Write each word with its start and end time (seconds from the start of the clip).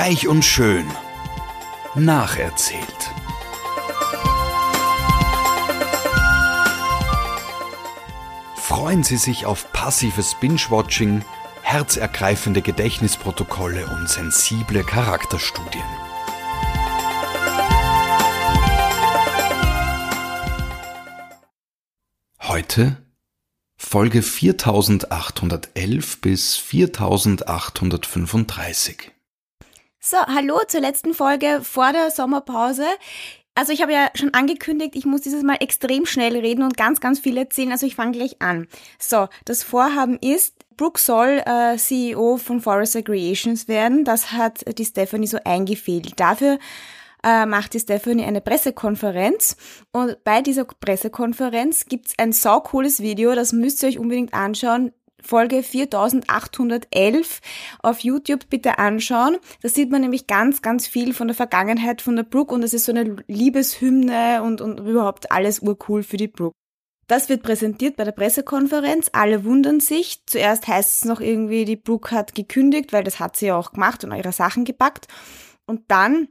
Reich 0.00 0.28
und 0.28 0.44
schön. 0.44 0.86
Nacherzählt. 1.96 3.10
Freuen 8.54 9.02
Sie 9.02 9.16
sich 9.16 9.44
auf 9.44 9.72
passives 9.72 10.36
Binge-Watching, 10.36 11.24
herzergreifende 11.62 12.62
Gedächtnisprotokolle 12.62 13.88
und 13.88 14.08
sensible 14.08 14.84
Charakterstudien. 14.84 15.82
Heute 22.40 23.04
Folge 23.76 24.22
4811 24.22 26.20
bis 26.20 26.54
4835. 26.54 29.17
So, 30.00 30.16
hallo 30.16 30.60
zur 30.68 30.80
letzten 30.80 31.12
Folge 31.12 31.60
vor 31.64 31.92
der 31.92 32.12
Sommerpause. 32.12 32.86
Also 33.56 33.72
ich 33.72 33.82
habe 33.82 33.92
ja 33.92 34.10
schon 34.14 34.32
angekündigt, 34.32 34.94
ich 34.94 35.04
muss 35.04 35.22
dieses 35.22 35.42
Mal 35.42 35.56
extrem 35.58 36.06
schnell 36.06 36.36
reden 36.36 36.62
und 36.62 36.76
ganz, 36.76 37.00
ganz 37.00 37.18
viel 37.18 37.36
erzählen. 37.36 37.72
Also 37.72 37.84
ich 37.84 37.96
fange 37.96 38.12
gleich 38.12 38.40
an. 38.40 38.68
So, 39.00 39.26
das 39.44 39.64
Vorhaben 39.64 40.16
ist, 40.20 40.54
Brooke 40.76 41.00
soll 41.00 41.42
äh, 41.44 41.76
CEO 41.76 42.36
von 42.36 42.60
Forrester 42.60 43.02
Creations 43.02 43.66
werden. 43.66 44.04
Das 44.04 44.30
hat 44.30 44.78
die 44.78 44.84
Stephanie 44.84 45.26
so 45.26 45.38
eingefehlt. 45.44 46.12
Dafür 46.20 46.60
äh, 47.24 47.44
macht 47.44 47.74
die 47.74 47.80
Stephanie 47.80 48.24
eine 48.24 48.40
Pressekonferenz 48.40 49.56
und 49.90 50.22
bei 50.22 50.42
dieser 50.42 50.64
Pressekonferenz 50.64 51.86
gibt's 51.86 52.14
ein 52.18 52.32
saucooles 52.32 53.00
Video, 53.00 53.34
das 53.34 53.52
müsst 53.52 53.82
ihr 53.82 53.88
euch 53.88 53.98
unbedingt 53.98 54.32
anschauen. 54.32 54.92
Folge 55.22 55.62
4811 55.62 57.40
auf 57.82 58.00
YouTube 58.00 58.48
bitte 58.48 58.78
anschauen. 58.78 59.36
Da 59.62 59.68
sieht 59.68 59.90
man 59.90 60.00
nämlich 60.00 60.26
ganz, 60.26 60.62
ganz 60.62 60.86
viel 60.86 61.14
von 61.14 61.28
der 61.28 61.36
Vergangenheit 61.36 62.02
von 62.02 62.16
der 62.16 62.22
Brooke 62.22 62.54
und 62.54 62.62
es 62.62 62.74
ist 62.74 62.84
so 62.84 62.92
eine 62.92 63.16
Liebeshymne 63.26 64.42
und, 64.42 64.60
und 64.60 64.78
überhaupt 64.80 65.30
alles 65.32 65.60
urcool 65.60 66.02
für 66.02 66.16
die 66.16 66.28
Brooke. 66.28 66.54
Das 67.08 67.30
wird 67.30 67.42
präsentiert 67.42 67.96
bei 67.96 68.04
der 68.04 68.12
Pressekonferenz. 68.12 69.10
Alle 69.12 69.44
wundern 69.44 69.80
sich. 69.80 70.22
Zuerst 70.26 70.68
heißt 70.68 70.98
es 70.98 71.04
noch 71.06 71.20
irgendwie, 71.20 71.64
die 71.64 71.76
Brooke 71.76 72.14
hat 72.14 72.34
gekündigt, 72.34 72.92
weil 72.92 73.02
das 73.02 73.18
hat 73.18 73.36
sie 73.36 73.46
ja 73.46 73.56
auch 73.56 73.72
gemacht 73.72 74.04
und 74.04 74.12
ihre 74.12 74.32
Sachen 74.32 74.66
gepackt. 74.66 75.08
Und 75.66 75.90
dann 75.90 76.28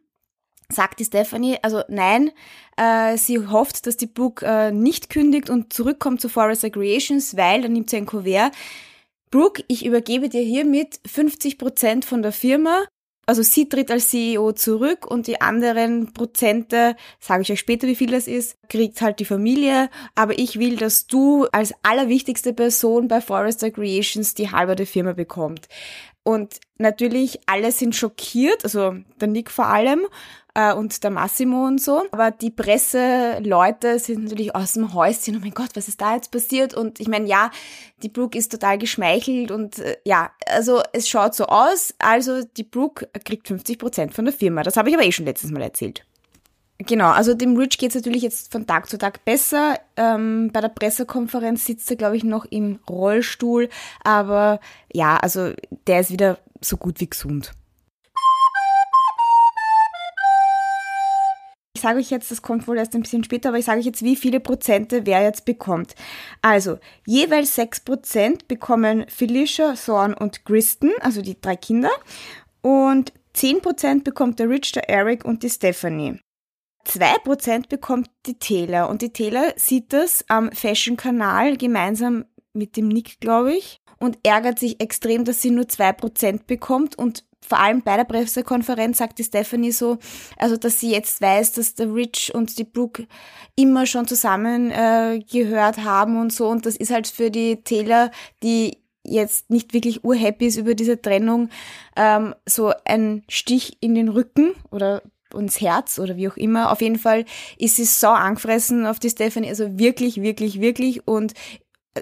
sagt 0.72 1.00
die 1.00 1.06
Stephanie, 1.06 1.58
also 1.62 1.84
nein, 1.88 2.32
äh, 2.76 3.18
sie 3.18 3.48
hofft, 3.48 3.88
dass 3.88 3.98
die 3.98 4.08
Brooke 4.08 4.46
äh, 4.46 4.72
nicht 4.72 5.10
kündigt 5.10 5.50
und 5.50 5.72
zurückkommt 5.74 6.22
zu 6.22 6.30
Forrester 6.30 6.70
Creations, 6.70 7.38
weil, 7.38 7.62
dann 7.62 7.74
nimmt 7.74 7.90
sie 7.90 7.98
ein 7.98 8.06
Kuvert, 8.06 8.54
Brooke, 9.30 9.64
ich 9.68 9.86
übergebe 9.86 10.30
dir 10.30 10.42
hiermit 10.42 11.00
50 11.06 11.58
Prozent 11.58 12.06
von 12.06 12.22
der 12.22 12.32
Firma. 12.32 12.86
Also 13.30 13.42
sie 13.42 13.68
tritt 13.68 13.92
als 13.92 14.10
CEO 14.10 14.54
zurück 14.54 15.06
und 15.06 15.28
die 15.28 15.42
anderen 15.42 16.14
Prozente, 16.14 16.96
sage 17.20 17.42
ich 17.42 17.52
euch 17.52 17.60
später, 17.60 17.86
wie 17.86 17.96
viel 17.96 18.10
das 18.10 18.26
ist, 18.26 18.56
kriegt 18.70 19.02
halt 19.02 19.20
die 19.20 19.26
Familie. 19.26 19.90
Aber 20.16 20.40
ich 20.40 20.60
will, 20.60 20.78
dass 20.78 21.08
du 21.08 21.46
als 21.52 21.74
allerwichtigste 21.84 22.54
Person 22.54 23.10
bei 23.10 23.20
Forrester 23.20 23.70
Creations 23.70 24.34
die 24.34 24.50
halbe 24.52 24.78
der 24.78 24.88
Firma 24.88 25.12
bekommt. 25.12 25.68
Und 26.24 26.62
natürlich, 26.78 27.40
alle 27.48 27.74
sind 27.74 27.96
schockiert, 27.96 28.64
also 28.64 28.96
der 29.20 29.28
Nick 29.28 29.52
vor 29.52 29.68
allem 29.68 30.08
äh, 30.58 30.74
und 30.74 31.04
der 31.04 31.12
Massimo 31.12 31.66
und 31.68 31.80
so. 31.80 32.04
Aber 32.12 32.32
die 32.32 32.50
Presseleute 32.50 34.00
sind 34.00 34.24
natürlich 34.24 34.56
aus 34.56 34.74
dem 34.74 34.94
Häuschen, 34.94 35.38
oh 35.38 35.40
mein 35.40 35.54
Gott, 35.54 35.70
was 35.76 35.88
ist 35.88 36.02
da 36.02 36.16
jetzt 36.16 36.32
passiert? 36.32 36.74
Und 36.74 37.00
ich 37.00 37.08
meine, 37.08 37.28
ja, 37.28 37.52
die 38.02 38.10
Brooke 38.10 38.38
ist 38.38 38.52
total 38.52 38.80
geschmeichelt 38.80 39.52
und 39.52 39.80
äh, 39.80 39.98
ja, 40.04 40.32
also 40.48 40.82
es 40.94 41.08
schaut 41.08 41.36
so 41.36 41.46
aus, 41.46 41.94
also 42.00 42.44
die 42.44 42.64
Brooke 42.64 43.08
kriegt 43.24 43.48
50 43.48 43.78
Prozent 43.78 44.14
von 44.16 44.26
der 44.26 44.34
Firma. 44.34 44.64
Das 44.64 44.78
habe 44.78 44.90
ich 44.90 44.96
aber 44.96 45.06
eh 45.06 45.12
schon 45.12 45.26
letztes 45.26 45.52
Mal 45.52 45.62
erzählt. 45.62 46.04
Genau, 46.80 47.10
also 47.10 47.34
dem 47.34 47.58
Rich 47.58 47.78
geht's 47.78 47.96
natürlich 47.96 48.22
jetzt 48.22 48.52
von 48.52 48.68
Tag 48.68 48.88
zu 48.90 48.98
Tag 48.98 49.26
besser. 49.26 49.80
Ähm, 49.96 50.52
bei 50.54 50.62
der 50.62 50.70
Pressekonferenz 50.70 51.66
sitzt 51.66 51.90
er, 51.90 51.98
glaube 51.98 52.18
ich, 52.18 52.24
noch 52.24 52.46
im 52.46 52.80
Rollstuhl. 52.88 53.70
Aber 54.04 54.60
ja, 54.94 55.18
also 55.18 55.54
der 55.88 56.02
ist 56.02 56.12
wieder 56.12 56.38
so 56.62 56.78
gut 56.78 57.00
wie 57.00 57.10
gesund. 57.10 57.54
Ich 61.78 61.82
sage 61.82 62.00
euch 62.00 62.10
jetzt, 62.10 62.32
das 62.32 62.42
kommt 62.42 62.68
wohl 62.68 62.80
erst 62.80 62.96
ein 62.96 63.04
bisschen 63.04 63.24
später, 63.24 63.50
aber 63.50 63.60
ich 63.60 63.66
sage 63.66 63.80
euch 63.80 63.86
jetzt, 63.86 64.02
wie 64.02 64.16
viele 64.16 64.40
Prozente 64.40 65.06
wer 65.06 65.22
jetzt 65.22 65.46
bekommt. 65.46 65.94
Also, 66.42 66.80
jeweils 67.06 67.54
sechs 67.54 67.80
Prozent 67.80 68.48
bekommen 68.48 69.06
Felicia, 69.10 69.76
Thorn 69.76 70.16
und 70.16 70.44
Kristen, 70.44 70.90
also 71.02 71.22
die 71.22 71.40
drei 71.40 71.56
Kinder. 71.56 71.92
Und 72.64 73.14
zehn 73.34 73.62
Prozent 73.62 74.06
bekommt 74.06 74.40
der 74.40 74.50
Rich, 74.50 74.72
der 74.72 74.90
Eric 74.90 75.24
und 75.24 75.44
die 75.44 75.52
Stephanie. 75.52 76.20
2% 76.88 77.70
bekommt 77.70 78.10
die 78.26 78.40
Taylor 78.40 78.90
und 78.90 79.04
die 79.04 79.14
Taylor 79.14 79.54
sieht 79.56 79.94
das 79.94 80.26
am 80.30 80.52
Fashion-Kanal 80.52 81.58
gemeinsam 81.58 82.26
mit 82.54 82.76
dem 82.76 82.88
Nick, 82.88 83.20
glaube 83.20 83.54
ich, 83.54 83.78
und 84.00 84.18
ärgert 84.24 84.58
sich 84.58 84.82
extrem, 84.82 85.26
dass 85.26 85.44
sie 85.44 85.52
nur 85.52 85.66
2% 85.66 86.48
bekommt 86.48 86.98
und 86.98 87.27
vor 87.48 87.60
allem 87.60 87.82
bei 87.82 87.96
der 87.96 88.04
Pressekonferenz 88.04 88.98
sagt 88.98 89.20
die 89.20 89.24
Stephanie 89.24 89.72
so, 89.72 89.98
also 90.38 90.58
dass 90.58 90.80
sie 90.80 90.92
jetzt 90.92 91.22
weiß, 91.22 91.54
dass 91.54 91.76
der 91.76 91.94
Rich 91.94 92.34
und 92.36 92.58
die 92.58 92.64
Brooke 92.64 93.08
immer 93.56 93.86
schon 93.86 94.08
zusammen 94.08 94.72
äh, 94.72 95.20
gehört 95.32 95.84
haben 95.84 96.20
und 96.20 96.34
so 96.34 96.48
und 96.50 96.66
das 96.66 96.76
ist 96.76 96.92
halt 96.92 97.08
für 97.08 97.32
die 97.32 97.64
Taylor, 97.64 98.12
die 98.44 98.78
jetzt 99.04 99.50
nicht 99.50 99.74
wirklich 99.74 100.04
urhappy 100.04 100.48
ist 100.48 100.58
über 100.58 100.76
diese 100.76 101.02
Trennung, 101.02 101.50
ähm, 101.96 102.36
so 102.46 102.74
ein 102.86 103.24
Stich 103.30 103.78
in 103.80 103.96
den 103.96 104.10
Rücken 104.10 104.54
oder 104.70 105.02
ins 105.34 105.62
Herz 105.62 106.00
oder 106.00 106.18
wie 106.18 106.30
auch 106.30 106.38
immer. 106.38 106.72
Auf 106.72 106.82
jeden 106.82 107.00
Fall 107.00 107.26
ist 107.58 107.78
sie 107.78 107.86
so 107.86 108.08
angefressen 108.08 108.86
auf 108.86 109.00
die 109.00 109.10
Stephanie, 109.10 109.50
also 109.50 109.80
wirklich, 109.80 110.22
wirklich, 110.22 110.60
wirklich 110.60 111.08
und 111.08 111.34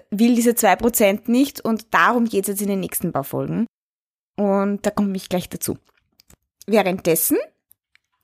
will 0.09 0.35
diese 0.35 0.55
zwei 0.55 0.75
Prozent 0.75 1.29
nicht 1.29 1.61
und 1.61 1.93
darum 1.93 2.25
geht 2.25 2.43
es 2.43 2.47
jetzt 2.49 2.61
in 2.61 2.67
den 2.67 2.79
nächsten 2.79 3.11
paar 3.11 3.23
Folgen. 3.23 3.65
Und 4.35 4.85
da 4.85 4.91
komme 4.91 5.15
ich 5.15 5.29
gleich 5.29 5.49
dazu. 5.49 5.77
Währenddessen, 6.67 7.37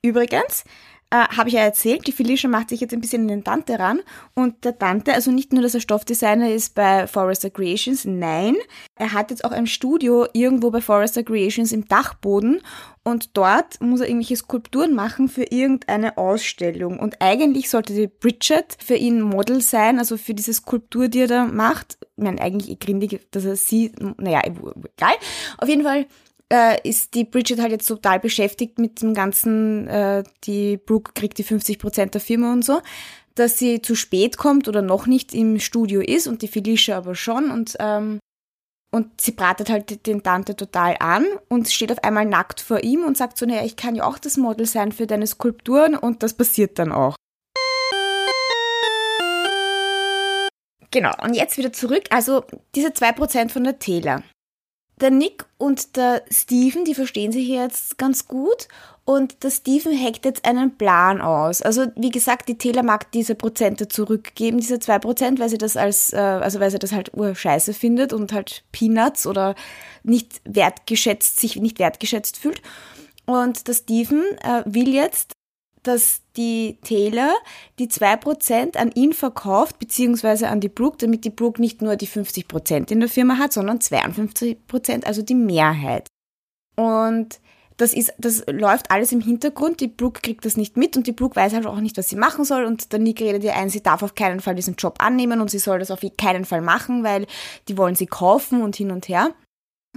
übrigens, 0.02 0.64
äh, 1.12 1.28
habe 1.38 1.50
ich 1.50 1.56
ja 1.56 1.62
erzählt, 1.62 2.08
die 2.08 2.14
Felicia 2.14 2.50
macht 2.50 2.70
sich 2.70 2.80
jetzt 2.80 2.94
ein 2.94 3.02
bisschen 3.02 3.24
in 3.24 3.28
den 3.28 3.44
Dante 3.44 3.78
ran 3.78 4.00
und 4.34 4.64
der 4.64 4.72
Dante, 4.72 5.14
also 5.14 5.30
nicht 5.30 5.52
nur, 5.52 5.62
dass 5.62 5.74
er 5.74 5.82
Stoffdesigner 5.82 6.50
ist 6.50 6.74
bei 6.74 7.06
Forrester 7.06 7.50
Creations, 7.50 8.06
nein, 8.06 8.56
er 8.96 9.12
hat 9.12 9.30
jetzt 9.30 9.44
auch 9.44 9.52
ein 9.52 9.68
Studio 9.68 10.26
irgendwo 10.32 10.72
bei 10.72 10.80
Forrester 10.80 11.24
Creations 11.24 11.74
im 11.74 11.86
Dachboden 11.88 12.62
und 13.04 13.36
dort 13.36 13.82
muss 13.82 14.00
er 14.00 14.08
irgendwelche 14.08 14.38
Skulpturen 14.38 14.96
machen 14.96 15.28
für 15.28 15.44
irgendeine 15.44 16.18
Ausstellung 16.18 16.98
und 16.98 17.22
eigentlich 17.22 17.70
sollte 17.70 17.94
die 17.94 18.08
Bridget 18.08 18.78
für 18.82 18.96
ihn 18.96 19.22
Model 19.22 19.60
sein, 19.60 20.00
also 20.00 20.16
für 20.16 20.34
diese 20.34 20.54
Skulptur, 20.54 21.10
die 21.10 21.20
er 21.20 21.28
da 21.28 21.46
macht. 21.46 21.98
Ich 22.22 22.26
meine, 22.26 22.40
eigentlich 22.40 22.78
grindig, 22.80 23.20
dass 23.32 23.46
er 23.46 23.56
sie, 23.56 23.92
naja, 24.18 24.44
egal. 24.46 25.16
Auf 25.58 25.68
jeden 25.68 25.82
Fall 25.82 26.06
äh, 26.54 26.88
ist 26.88 27.16
die 27.16 27.24
Bridget 27.24 27.60
halt 27.60 27.72
jetzt 27.72 27.88
total 27.88 28.20
beschäftigt 28.20 28.78
mit 28.78 29.02
dem 29.02 29.16
ganzen, 29.16 29.88
äh, 29.88 30.24
die 30.44 30.78
Brooke 30.78 31.14
kriegt 31.16 31.40
die 31.40 31.44
50 31.44 31.80
Prozent 31.80 32.14
der 32.14 32.22
Firma 32.22 32.54
und 32.54 32.64
so, 32.64 32.82
dass 33.34 33.58
sie 33.58 33.82
zu 33.82 33.96
spät 33.96 34.38
kommt 34.38 34.68
oder 34.68 34.84
noch 34.84 35.08
nicht 35.08 35.34
im 35.34 35.60
Studio 35.60 36.00
ist 36.00 36.28
und 36.28 36.44
die 36.44 36.48
Felicia 36.48 36.96
aber 36.96 37.16
schon 37.16 37.50
und 37.50 37.76
ähm, 37.80 38.20
und 38.94 39.20
sie 39.22 39.32
bratet 39.32 39.70
halt 39.70 40.06
den 40.06 40.22
Tante 40.22 40.56
total 40.56 40.98
an 41.00 41.26
und 41.48 41.70
steht 41.70 41.94
auf 41.94 42.04
einmal 42.04 42.26
nackt 42.26 42.60
vor 42.60 42.84
ihm 42.84 43.04
und 43.04 43.18
sagt 43.18 43.38
so, 43.38 43.48
naja, 43.48 43.64
ich 43.64 43.78
kann 43.78 43.96
ja 43.96 44.04
auch 44.04 44.20
das 44.20 44.38
Model 44.38 44.68
sein 44.68 44.92
für 44.92 45.08
deine 45.08 45.26
Skulpturen 45.26 45.96
und 45.96 46.22
das 46.22 46.36
passiert 46.36 46.78
dann 46.78 46.92
auch. 46.92 47.16
Genau, 50.92 51.12
und 51.24 51.34
jetzt 51.34 51.58
wieder 51.58 51.72
zurück. 51.72 52.04
Also 52.10 52.44
diese 52.76 52.90
2% 52.90 53.50
von 53.50 53.64
der 53.64 53.80
Taylor 53.80 54.24
der 55.02 55.12
Nick 55.12 55.46
und 55.58 55.96
der 55.98 56.24
Steven, 56.32 56.86
die 56.86 56.94
verstehen 56.94 57.32
sich 57.32 57.48
jetzt 57.48 57.98
ganz 57.98 58.28
gut 58.28 58.68
und 59.04 59.44
der 59.44 59.50
Steven 59.50 59.98
hackt 60.00 60.26
jetzt 60.26 60.46
einen 60.46 60.78
Plan 60.78 61.22
aus. 61.22 61.62
Also 61.62 61.88
wie 61.96 62.12
gesagt, 62.12 62.48
die 62.48 62.58
Taylor 62.58 62.84
mag 62.84 63.12
diese 63.12 63.36
Prozente 63.36 63.88
zurückgeben, 63.88 64.60
diese 64.60 64.80
zwei 64.80 65.00
Prozent, 65.00 65.40
weil 65.40 65.50
sie 65.50 65.58
das 65.58 65.76
als, 65.76 66.14
äh, 66.14 66.18
also 66.18 66.60
weil 66.60 66.72
sie 66.72 66.80
das 66.80 66.92
halt 66.92 67.14
urscheiße 67.16 67.74
findet 67.74 68.14
und 68.14 68.32
halt 68.32 68.64
Peanuts 68.72 69.26
oder 69.26 69.56
nicht 70.04 70.42
wertgeschätzt, 70.46 71.40
sich 71.40 71.56
nicht 71.56 71.80
wertgeschätzt 71.80 72.38
fühlt. 72.38 72.62
Und 73.26 73.68
der 73.68 73.74
Steven 73.74 74.24
äh, 74.44 74.64
will 74.66 74.94
jetzt 74.94 75.34
dass 75.84 76.22
die 76.38 76.78
Taylor 76.84 77.34
die 77.80 77.88
2% 77.88 78.78
an 78.78 78.92
ihn 78.92 79.14
verkauft, 79.14 79.80
beziehungsweise 79.80 80.50
an 80.50 80.60
die 80.60 80.70
Brooke, 80.70 80.98
damit 81.00 81.26
die 81.26 81.30
Brooke 81.30 81.62
nicht 81.62 81.82
nur 81.82 81.96
die 81.96 82.08
50% 82.08 82.92
in 82.92 83.00
der 83.00 83.10
Firma 83.10 83.38
hat, 83.38 83.54
sondern 83.54 83.80
52%, 83.80 85.06
also 85.06 85.22
die 85.22 85.36
Mehrheit. 85.36 86.08
Und 86.76 87.40
das 87.78 87.94
ist, 87.94 88.14
das 88.20 88.44
läuft 88.48 88.92
alles 88.92 89.12
im 89.12 89.22
Hintergrund. 89.22 89.80
Die 89.80 89.88
Brooke 89.88 90.22
kriegt 90.22 90.46
das 90.46 90.56
nicht 90.56 90.78
mit 90.78 90.96
und 90.96 91.08
die 91.08 91.14
Brooke 91.14 91.36
weiß 91.36 91.54
halt 91.54 91.66
auch 91.66 91.80
nicht, 91.80 91.98
was 91.98 92.10
sie 92.10 92.16
machen 92.16 92.46
soll. 92.46 92.66
Und 92.66 92.92
der 92.92 93.00
Nick 93.00 93.20
redet 93.22 93.44
ihr 93.44 93.56
ein, 93.56 93.70
sie 93.70 93.82
darf 93.82 94.04
auf 94.04 94.14
keinen 94.14 94.40
Fall 94.40 94.56
diesen 94.56 94.76
Job 94.76 94.98
annehmen 95.00 95.42
und 95.42 95.50
sie 95.50 95.58
soll 95.60 95.80
das 95.80 95.90
auf 95.90 96.02
keinen 96.18 96.46
Fall 96.46 96.62
machen, 96.62 97.04
weil 97.04 97.26
die 97.68 97.78
wollen 97.78 97.96
sie 97.96 98.06
kaufen 98.06 98.62
und 98.62 98.76
hin 98.76 98.92
und 98.92 99.10
her. 99.10 99.34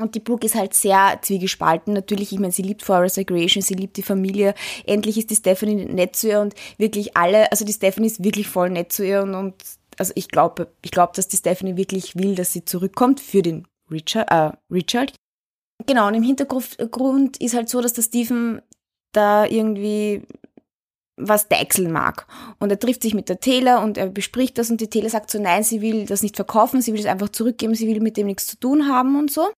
Und 0.01 0.17
die 0.17 0.21
Brooke 0.21 0.45
ist 0.45 0.57
halt 0.57 0.75
sehr 0.75 1.19
zwiegespalten. 1.23 1.95
Natürlich, 1.95 2.33
ich 2.33 2.41
meine, 2.41 2.53
sie 2.53 2.63
liebt 2.63 2.83
Forest 2.83 3.19
Aggression, 3.19 3.63
sie 3.63 3.75
liebt 3.75 3.97
die 3.97 4.03
Familie. 4.03 4.55
Endlich 4.87 5.19
ist 5.19 5.31
die 5.31 5.37
Stephanie 5.37 5.85
nett 5.85 6.17
zu 6.17 6.29
ihr 6.29 6.41
und 6.41 6.55
wirklich 6.79 7.17
alle, 7.17 7.51
also 7.53 7.65
die 7.65 7.73
Stephanie 7.73 8.09
ist 8.09 8.25
wirklich 8.25 8.49
voll 8.49 8.71
nett 8.71 8.93
zu 8.93 9.07
ihr 9.07 9.23
und, 9.23 9.35
und 9.35 9.55
also 9.97 10.13
ich 10.17 10.29
glaube, 10.29 10.73
ich 10.83 10.91
glaube, 10.91 11.13
dass 11.15 11.29
die 11.29 11.37
Stephanie 11.37 11.77
wirklich 11.77 12.17
will, 12.17 12.35
dass 12.35 12.53
sie 12.53 12.65
zurückkommt 12.65 13.21
für 13.21 13.43
den 13.43 13.69
Richard, 13.89 14.31
äh, 14.31 14.57
Richard. 14.73 15.13
Genau, 15.87 16.09
und 16.09 16.15
im 16.15 16.23
Hintergrund 16.25 17.37
ist 17.37 17.55
halt 17.55 17.69
so, 17.69 17.81
dass 17.81 17.93
der 17.93 18.03
Stephen 18.03 18.63
da 19.13 19.45
irgendwie 19.47 20.23
was 21.17 21.49
deichseln 21.49 21.93
mag. 21.93 22.27
Und 22.59 22.71
er 22.71 22.79
trifft 22.79 23.03
sich 23.03 23.15
mit 23.15 23.29
der 23.29 23.39
Taylor 23.39 23.83
und 23.83 23.97
er 23.97 24.09
bespricht 24.09 24.59
das 24.59 24.71
und 24.71 24.81
die 24.81 24.89
Taylor 24.89 25.11
sagt 25.11 25.31
so, 25.31 25.41
nein, 25.41 25.63
sie 25.63 25.81
will 25.81 26.07
das 26.07 26.23
nicht 26.23 26.35
verkaufen, 26.35 26.81
sie 26.81 26.93
will 26.93 27.01
es 27.01 27.07
einfach 27.07 27.29
zurückgeben, 27.29 27.77
sie 27.77 27.87
will 27.87 28.01
mit 28.01 28.17
dem 28.17 28.27
nichts 28.27 28.47
zu 28.47 28.59
tun 28.59 28.89
haben 28.89 29.17
und 29.17 29.31
so. 29.31 29.49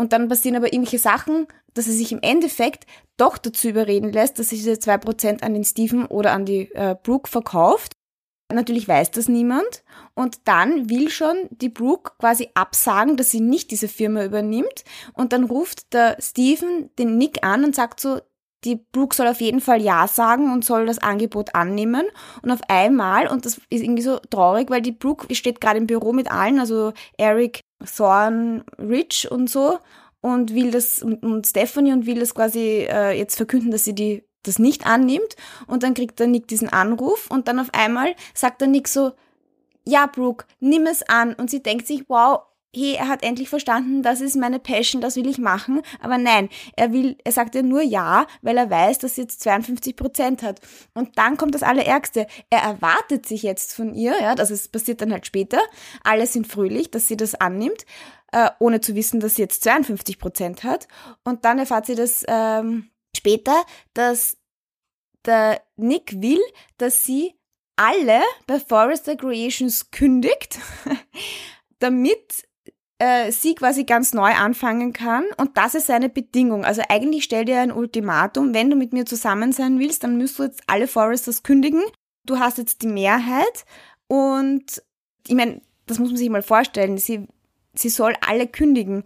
Und 0.00 0.14
dann 0.14 0.30
passieren 0.30 0.56
aber 0.56 0.72
irgendwelche 0.72 0.98
Sachen, 0.98 1.46
dass 1.74 1.86
er 1.86 1.92
sich 1.92 2.10
im 2.10 2.22
Endeffekt 2.22 2.86
doch 3.18 3.36
dazu 3.36 3.68
überreden 3.68 4.10
lässt, 4.10 4.38
dass 4.38 4.50
er 4.50 4.56
diese 4.56 4.78
zwei 4.78 4.96
Prozent 4.96 5.42
an 5.42 5.52
den 5.52 5.62
Stephen 5.62 6.06
oder 6.06 6.32
an 6.32 6.46
die 6.46 6.72
äh, 6.72 6.96
Brooke 7.02 7.28
verkauft. 7.28 7.92
Natürlich 8.50 8.88
weiß 8.88 9.10
das 9.10 9.28
niemand. 9.28 9.84
Und 10.14 10.48
dann 10.48 10.88
will 10.88 11.10
schon 11.10 11.36
die 11.50 11.68
Brooke 11.68 12.12
quasi 12.18 12.48
absagen, 12.54 13.18
dass 13.18 13.30
sie 13.30 13.40
nicht 13.40 13.72
diese 13.72 13.88
Firma 13.88 14.24
übernimmt. 14.24 14.84
Und 15.12 15.34
dann 15.34 15.44
ruft 15.44 15.92
der 15.92 16.16
Stephen 16.18 16.88
den 16.98 17.18
Nick 17.18 17.44
an 17.44 17.62
und 17.62 17.74
sagt 17.74 18.00
so, 18.00 18.20
die 18.64 18.76
Brooke 18.76 19.14
soll 19.14 19.26
auf 19.26 19.42
jeden 19.42 19.60
Fall 19.60 19.82
Ja 19.82 20.08
sagen 20.08 20.50
und 20.50 20.64
soll 20.64 20.86
das 20.86 20.98
Angebot 20.98 21.54
annehmen. 21.54 22.06
Und 22.40 22.50
auf 22.50 22.60
einmal, 22.68 23.28
und 23.28 23.44
das 23.44 23.58
ist 23.68 23.82
irgendwie 23.82 24.02
so 24.02 24.18
traurig, 24.30 24.70
weil 24.70 24.80
die 24.80 24.92
Brooke 24.92 25.34
steht 25.34 25.60
gerade 25.60 25.78
im 25.78 25.86
Büro 25.86 26.14
mit 26.14 26.30
allen, 26.30 26.58
also 26.58 26.94
Eric, 27.18 27.60
Thorn, 27.84 28.64
Rich 28.78 29.30
und 29.30 29.48
so, 29.48 29.78
und 30.20 30.54
will 30.54 30.70
das, 30.70 31.02
und, 31.02 31.46
Stephanie 31.46 31.92
und 31.92 32.06
will 32.06 32.20
das 32.20 32.34
quasi 32.34 32.86
äh, 32.90 33.16
jetzt 33.16 33.36
verkünden, 33.36 33.70
dass 33.70 33.84
sie 33.84 33.94
die 33.94 34.24
das 34.42 34.58
nicht 34.58 34.86
annimmt. 34.86 35.36
Und 35.66 35.82
dann 35.82 35.94
kriegt 35.94 36.18
der 36.18 36.26
Nick 36.26 36.48
diesen 36.48 36.68
Anruf 36.68 37.30
und 37.30 37.48
dann 37.48 37.58
auf 37.58 37.68
einmal 37.72 38.14
sagt 38.34 38.60
der 38.60 38.68
Nick 38.68 38.88
so, 38.88 39.12
ja, 39.86 40.06
Brooke, 40.06 40.46
nimm 40.60 40.86
es 40.86 41.02
an. 41.02 41.34
Und 41.34 41.50
sie 41.50 41.62
denkt 41.62 41.86
sich, 41.86 42.04
wow, 42.08 42.40
hey, 42.74 42.94
er 42.94 43.08
hat 43.08 43.22
endlich 43.22 43.48
verstanden, 43.48 44.02
das 44.02 44.20
ist 44.20 44.36
meine 44.36 44.60
Passion, 44.60 45.00
das 45.02 45.16
will 45.16 45.28
ich 45.28 45.38
machen. 45.38 45.82
Aber 46.00 46.18
nein, 46.18 46.48
er 46.76 46.92
will, 46.92 47.16
er 47.24 47.32
sagt 47.32 47.54
ja 47.54 47.62
nur 47.62 47.82
ja, 47.82 48.26
weil 48.42 48.56
er 48.56 48.70
weiß, 48.70 48.98
dass 48.98 49.16
sie 49.16 49.22
jetzt 49.22 49.40
52 49.40 49.96
Prozent 49.96 50.42
hat. 50.42 50.60
Und 50.94 51.18
dann 51.18 51.36
kommt 51.36 51.54
das 51.54 51.62
Allerärgste. 51.62 52.26
Er 52.48 52.60
erwartet 52.60 53.26
sich 53.26 53.42
jetzt 53.42 53.74
von 53.74 53.94
ihr, 53.94 54.14
ja, 54.20 54.34
das 54.34 54.50
ist, 54.50 54.70
passiert 54.72 55.00
dann 55.00 55.12
halt 55.12 55.26
später. 55.26 55.60
Alle 56.04 56.26
sind 56.26 56.46
fröhlich, 56.46 56.90
dass 56.90 57.08
sie 57.08 57.16
das 57.16 57.34
annimmt, 57.34 57.84
äh, 58.32 58.50
ohne 58.60 58.80
zu 58.80 58.94
wissen, 58.94 59.20
dass 59.20 59.34
sie 59.34 59.42
jetzt 59.42 59.64
52 59.64 60.18
Prozent 60.18 60.62
hat. 60.62 60.86
Und 61.24 61.44
dann 61.44 61.58
erfahrt 61.58 61.86
sie 61.86 61.96
das 61.96 62.24
ähm, 62.28 62.90
später, 63.16 63.64
dass 63.94 64.36
der 65.26 65.60
Nick 65.76 66.22
will, 66.22 66.40
dass 66.78 67.04
sie 67.04 67.34
alle 67.76 68.22
bei 68.46 68.60
Forrester 68.60 69.16
Creations 69.16 69.90
kündigt, 69.90 70.58
damit 71.78 72.44
äh, 73.00 73.32
sie 73.32 73.54
quasi 73.54 73.84
ganz 73.84 74.12
neu 74.12 74.30
anfangen 74.30 74.92
kann 74.92 75.24
und 75.38 75.56
das 75.56 75.74
ist 75.74 75.86
seine 75.86 76.10
Bedingung. 76.10 76.64
Also 76.64 76.82
eigentlich 76.88 77.24
stellt 77.24 77.48
er 77.48 77.62
ein 77.62 77.72
Ultimatum, 77.72 78.52
wenn 78.52 78.68
du 78.68 78.76
mit 78.76 78.92
mir 78.92 79.06
zusammen 79.06 79.52
sein 79.52 79.78
willst, 79.78 80.04
dann 80.04 80.18
müsst 80.18 80.38
du 80.38 80.44
jetzt 80.44 80.62
alle 80.66 80.86
Foresters 80.86 81.42
kündigen. 81.42 81.82
Du 82.26 82.38
hast 82.38 82.58
jetzt 82.58 82.82
die 82.82 82.88
Mehrheit 82.88 83.64
und 84.06 84.82
ich 85.26 85.34
meine, 85.34 85.62
das 85.86 85.98
muss 85.98 86.10
man 86.10 86.18
sich 86.18 86.28
mal 86.28 86.42
vorstellen, 86.42 86.98
sie, 86.98 87.26
sie 87.74 87.88
soll 87.88 88.14
alle 88.20 88.46
kündigen. 88.46 89.04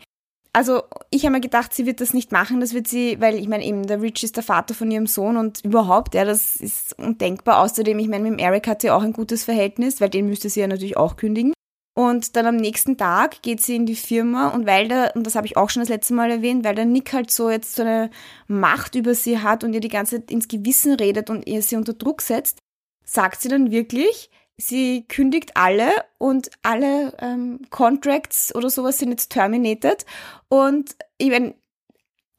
Also 0.52 0.82
ich 1.11 1.25
habe 1.25 1.35
mir 1.35 1.40
gedacht, 1.40 1.73
sie 1.73 1.87
wird 1.87 2.00
das 2.00 2.14
nicht 2.14 2.32
machen, 2.32 2.61
das 2.61 2.75
wird 2.75 2.88
sie, 2.88 3.20
weil 3.20 3.37
ich 3.37 3.49
meine 3.49 3.64
eben, 3.64 3.87
der 3.87 4.02
Rich 4.02 4.25
ist 4.25 4.37
der 4.37 4.43
Vater 4.43 4.75
von 4.75 4.90
ihrem 4.90 5.06
Sohn 5.06 5.37
und 5.37 5.64
überhaupt, 5.64 6.14
ja, 6.14 6.25
das 6.25 6.56
ist 6.56 6.99
undenkbar. 6.99 7.61
Außerdem, 7.61 7.99
ich 8.00 8.08
meine, 8.08 8.29
mit 8.29 8.38
dem 8.38 8.44
Eric 8.44 8.67
hat 8.67 8.82
sie 8.82 8.90
auch 8.90 9.02
ein 9.02 9.12
gutes 9.12 9.44
Verhältnis, 9.44 10.00
weil 10.00 10.11
den 10.11 10.26
müsste 10.26 10.49
sie 10.49 10.61
ja 10.61 10.67
natürlich 10.67 10.97
auch 10.97 11.17
kündigen. 11.17 11.55
Und 11.94 12.35
dann 12.35 12.46
am 12.46 12.56
nächsten 12.56 12.96
Tag 12.96 13.41
geht 13.43 13.61
sie 13.61 13.76
in 13.76 13.87
die 13.87 13.94
Firma 13.94 14.49
und 14.49 14.67
weil 14.67 14.88
der, 14.88 15.14
und 15.14 15.25
das 15.25 15.37
habe 15.37 15.46
ich 15.46 15.56
auch 15.56 15.70
schon 15.70 15.81
das 15.81 15.88
letzte 15.88 16.12
Mal 16.12 16.29
erwähnt, 16.29 16.64
weil 16.64 16.75
der 16.75 16.87
Nick 16.87 17.12
halt 17.12 17.31
so 17.31 17.49
jetzt 17.49 17.76
so 17.76 17.82
eine 17.82 18.11
Macht 18.49 18.96
über 18.96 19.14
sie 19.14 19.38
hat 19.38 19.62
und 19.62 19.73
ihr 19.75 19.81
die 19.81 19.88
ganze 19.88 20.19
Zeit 20.19 20.32
ins 20.32 20.49
Gewissen 20.49 20.94
redet 20.94 21.31
und 21.31 21.46
ihr 21.46 21.62
sie 21.62 21.76
unter 21.76 21.93
Druck 21.93 22.20
setzt, 22.20 22.58
sagt 23.05 23.41
sie 23.41 23.49
dann 23.49 23.70
wirklich, 23.70 24.29
sie 24.56 25.05
kündigt 25.06 25.56
alle 25.56 25.91
und 26.19 26.50
alle 26.62 27.14
ähm, 27.20 27.61
Contracts 27.70 28.52
oder 28.52 28.70
sowas 28.70 28.99
sind 28.99 29.11
jetzt 29.11 29.31
terminated. 29.31 30.05
Und 30.49 30.97
ich 31.19 31.31
meine, 31.31 31.55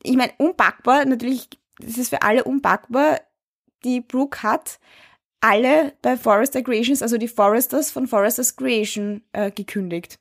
ich 0.04 0.18
meine, 0.18 0.34
unpackbar, 0.38 1.06
natürlich, 1.06 1.48
das 1.80 1.98
ist 1.98 2.10
für 2.10 2.22
alle 2.24 2.44
unpackbar, 2.44 3.22
die 3.86 4.02
Brooke 4.02 4.44
hat 4.44 4.80
alle 5.46 5.94
bei 6.02 6.18
Forester 6.18 6.64
Creations, 6.64 7.04
also 7.04 7.20
die 7.20 7.28
Foresters 7.28 7.92
von 7.92 8.08
Foresters 8.08 8.56
Creation, 8.56 9.22
äh, 9.32 9.52
gekündigt. 9.52 10.18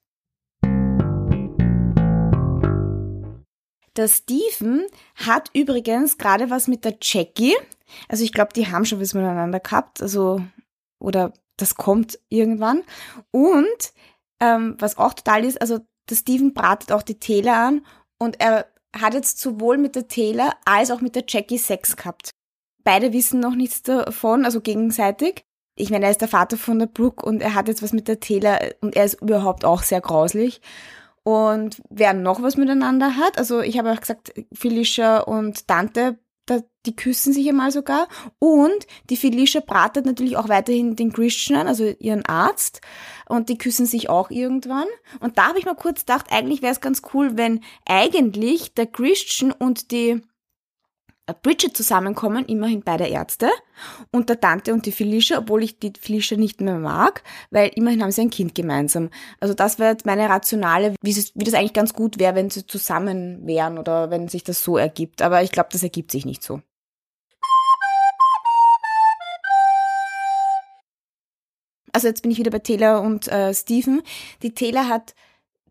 Der 3.96 4.08
Steven 4.08 4.86
hat 5.14 5.50
übrigens 5.54 6.18
gerade 6.18 6.50
was 6.50 6.68
mit 6.68 6.84
der 6.84 6.96
Jackie. 7.00 7.54
Also 8.08 8.22
ich 8.22 8.32
glaube, 8.32 8.52
die 8.54 8.66
haben 8.66 8.84
schon 8.84 9.00
was 9.00 9.14
miteinander 9.14 9.60
gehabt. 9.60 10.02
Also, 10.02 10.42
oder 10.98 11.32
das 11.56 11.76
kommt 11.76 12.18
irgendwann. 12.28 12.82
Und 13.30 13.94
ähm, 14.40 14.76
was 14.78 14.98
auch 14.98 15.14
total 15.14 15.44
ist, 15.44 15.58
also 15.58 15.78
der 16.10 16.16
Steven 16.16 16.52
bratet 16.52 16.92
auch 16.92 17.02
die 17.02 17.18
Taylor 17.18 17.56
an 17.56 17.86
und 18.18 18.40
er 18.40 18.66
hat 18.94 19.14
jetzt 19.14 19.40
sowohl 19.40 19.78
mit 19.78 19.96
der 19.96 20.06
Taylor 20.06 20.54
als 20.66 20.90
auch 20.90 21.00
mit 21.00 21.14
der 21.16 21.24
Jackie 21.26 21.56
Sex 21.56 21.96
gehabt. 21.96 22.34
Beide 22.84 23.12
wissen 23.12 23.40
noch 23.40 23.54
nichts 23.54 23.82
davon, 23.82 24.44
also 24.44 24.60
gegenseitig. 24.60 25.44
Ich 25.74 25.90
meine, 25.90 26.04
er 26.04 26.10
ist 26.12 26.20
der 26.20 26.28
Vater 26.28 26.56
von 26.56 26.78
der 26.78 26.86
Brooke 26.86 27.24
und 27.26 27.40
er 27.40 27.54
hat 27.54 27.66
jetzt 27.68 27.82
was 27.82 27.92
mit 27.92 28.06
der 28.06 28.20
Taylor 28.20 28.60
und 28.80 28.94
er 28.94 29.04
ist 29.04 29.20
überhaupt 29.20 29.64
auch 29.64 29.82
sehr 29.82 30.00
grauslich. 30.00 30.60
Und 31.24 31.82
wer 31.88 32.12
noch 32.12 32.42
was 32.42 32.56
miteinander 32.56 33.16
hat, 33.16 33.38
also 33.38 33.60
ich 33.60 33.78
habe 33.78 33.92
auch 33.92 34.00
gesagt, 34.00 34.34
Felicia 34.52 35.20
und 35.20 35.70
Dante, 35.70 36.18
die 36.86 36.94
küssen 36.94 37.32
sich 37.32 37.48
einmal 37.48 37.70
sogar. 37.70 38.08
Und 38.38 38.86
die 39.08 39.16
Felicia 39.16 39.60
bratet 39.60 40.04
natürlich 40.04 40.36
auch 40.36 40.48
weiterhin 40.48 40.96
den 40.96 41.12
Christian, 41.12 41.66
also 41.66 41.84
ihren 41.98 42.26
Arzt. 42.26 42.80
Und 43.26 43.48
die 43.48 43.58
küssen 43.58 43.86
sich 43.86 44.10
auch 44.10 44.30
irgendwann. 44.30 44.86
Und 45.20 45.38
da 45.38 45.48
habe 45.48 45.58
ich 45.58 45.64
mal 45.64 45.74
kurz 45.74 46.00
gedacht, 46.00 46.26
eigentlich 46.30 46.60
wäre 46.62 46.72
es 46.72 46.82
ganz 46.82 47.02
cool, 47.14 47.36
wenn 47.36 47.60
eigentlich 47.86 48.74
der 48.74 48.86
Christian 48.86 49.52
und 49.52 49.90
die 49.90 50.20
Bridget 51.32 51.74
zusammenkommen, 51.74 52.44
immerhin 52.44 52.82
beide 52.82 53.06
Ärzte, 53.06 53.50
und 54.10 54.28
der 54.28 54.40
Tante 54.40 54.74
und 54.74 54.84
die 54.84 54.92
Felicia, 54.92 55.38
obwohl 55.38 55.62
ich 55.62 55.78
die 55.78 55.92
Felicia 55.98 56.36
nicht 56.36 56.60
mehr 56.60 56.78
mag, 56.78 57.22
weil 57.50 57.70
immerhin 57.74 58.02
haben 58.02 58.10
sie 58.10 58.20
ein 58.22 58.30
Kind 58.30 58.54
gemeinsam. 58.54 59.08
Also 59.40 59.54
das 59.54 59.78
wäre 59.78 59.96
meine 60.04 60.28
rationale, 60.28 60.94
wie, 61.00 61.10
es, 61.10 61.32
wie 61.34 61.44
das 61.44 61.54
eigentlich 61.54 61.72
ganz 61.72 61.94
gut 61.94 62.18
wäre, 62.18 62.34
wenn 62.34 62.50
sie 62.50 62.66
zusammen 62.66 63.46
wären 63.46 63.78
oder 63.78 64.10
wenn 64.10 64.28
sich 64.28 64.44
das 64.44 64.62
so 64.62 64.76
ergibt. 64.76 65.22
Aber 65.22 65.42
ich 65.42 65.50
glaube, 65.50 65.70
das 65.72 65.82
ergibt 65.82 66.10
sich 66.10 66.26
nicht 66.26 66.42
so. 66.42 66.60
Also 71.92 72.08
jetzt 72.08 72.22
bin 72.22 72.32
ich 72.32 72.38
wieder 72.38 72.50
bei 72.50 72.58
Taylor 72.58 73.00
und 73.00 73.28
äh, 73.28 73.54
Stephen. 73.54 74.02
Die 74.42 74.52
Taylor 74.52 74.88
hat 74.88 75.14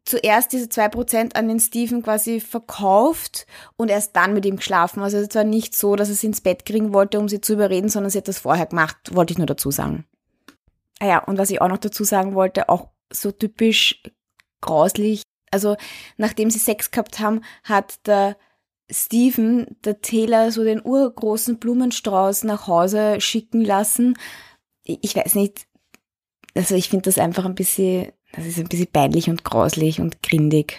zuerst 0.06 0.52
diese 0.52 0.70
zwei 0.70 0.90
Prozent 0.90 1.36
an 1.36 1.48
den 1.48 1.60
Steven 1.60 2.04
quasi 2.04 2.40
verkauft 2.40 3.46
und 3.78 3.90
erst 3.90 4.16
dann 4.16 4.34
mit 4.34 4.46
ihm 4.46 4.58
geschlafen. 4.58 5.02
Also 5.02 5.18
es 5.18 5.34
war 5.34 5.44
nicht 5.44 5.76
so, 5.76 5.96
dass 5.96 6.10
er 6.10 6.16
sie 6.16 6.28
ins 6.28 6.42
Bett 6.42 6.66
kriegen 6.66 6.94
wollte, 6.94 7.20
um 7.20 7.30
sie 7.30 7.42
zu 7.42 7.54
überreden, 7.54 7.90
sondern 7.90 8.10
sie 8.10 8.18
hat 8.18 8.28
das 8.28 8.40
vorher 8.40 8.66
gemacht, 8.66 8.98
wollte 9.14 9.32
ich 9.32 9.38
nur 9.38 9.48
dazu 9.48 9.72
sagen. 9.72 10.06
Ah 11.00 11.08
ja, 11.08 11.24
und 11.24 11.38
was 11.38 11.50
ich 11.50 11.62
auch 11.62 11.70
noch 11.70 11.78
dazu 11.78 12.04
sagen 12.04 12.36
wollte, 12.36 12.70
auch 12.70 12.90
so 13.12 13.32
typisch 13.32 14.04
grauslich. 14.62 15.24
Also 15.52 15.78
nachdem 16.18 16.50
sie 16.50 16.60
Sex 16.60 16.92
gehabt 16.92 17.20
haben, 17.20 17.42
hat 17.64 18.06
der 18.08 18.38
Steven, 18.92 19.78
der 19.84 20.02
Taylor, 20.02 20.52
so 20.52 20.64
den 20.64 20.82
urgroßen 20.84 21.60
Blumenstrauß 21.60 22.44
nach 22.44 22.68
Hause 22.68 23.22
schicken 23.22 23.62
lassen. 23.62 24.18
Ich 24.84 25.16
weiß 25.16 25.36
nicht, 25.36 25.68
also 26.56 26.76
ich 26.76 26.90
finde 26.90 27.04
das 27.04 27.18
einfach 27.18 27.46
ein 27.46 27.56
bisschen 27.56 28.12
das 28.34 28.46
ist 28.46 28.60
ein 28.60 28.68
bisschen 28.68 28.88
peinlich 28.88 29.30
und 29.30 29.44
grauslich 29.44 30.02
und 30.02 30.22
grindig. 30.22 30.78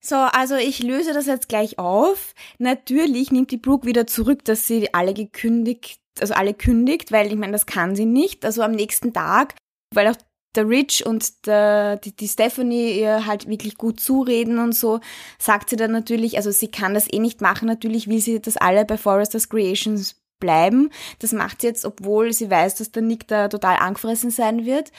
So, 0.00 0.16
also 0.16 0.56
ich 0.56 0.82
löse 0.82 1.14
das 1.14 1.26
jetzt 1.26 1.48
gleich 1.48 1.78
auf. 1.78 2.34
Natürlich 2.58 3.30
nimmt 3.30 3.50
die 3.50 3.56
Brooke 3.56 3.86
wieder 3.86 4.06
zurück, 4.06 4.44
dass 4.44 4.66
sie 4.66 4.92
alle 4.92 5.14
gekündigt, 5.14 5.98
also 6.20 6.34
alle 6.34 6.52
kündigt, 6.52 7.12
weil 7.12 7.28
ich 7.28 7.36
meine, 7.36 7.52
das 7.52 7.64
kann 7.64 7.96
sie 7.96 8.04
nicht. 8.04 8.44
Also 8.44 8.62
am 8.62 8.72
nächsten 8.72 9.14
Tag, 9.14 9.54
weil 9.94 10.08
auch 10.08 10.16
der 10.56 10.68
Rich 10.68 11.06
und 11.06 11.46
der, 11.46 11.96
die, 11.96 12.14
die 12.14 12.28
Stephanie 12.28 13.00
ihr 13.00 13.26
halt 13.26 13.48
wirklich 13.48 13.76
gut 13.76 13.98
zureden 13.98 14.58
und 14.58 14.72
so, 14.72 15.00
sagt 15.38 15.70
sie 15.70 15.76
dann 15.76 15.92
natürlich, 15.92 16.36
also 16.36 16.50
sie 16.50 16.68
kann 16.68 16.94
das 16.94 17.10
eh 17.10 17.18
nicht 17.18 17.40
machen, 17.40 17.66
natürlich 17.66 18.06
will 18.06 18.20
sie, 18.20 18.40
dass 18.40 18.56
alle 18.56 18.84
bei 18.84 18.96
Foresters 18.98 19.48
Creations 19.48 20.16
bleiben. 20.44 20.90
Das 21.20 21.32
macht 21.32 21.62
sie 21.62 21.68
jetzt, 21.68 21.86
obwohl 21.86 22.34
sie 22.34 22.50
weiß, 22.50 22.74
dass 22.74 22.92
der 22.92 23.02
Nick 23.02 23.26
da 23.28 23.48
total 23.48 23.78
angefressen 23.78 24.30
sein 24.30 24.66
wird. 24.66 24.92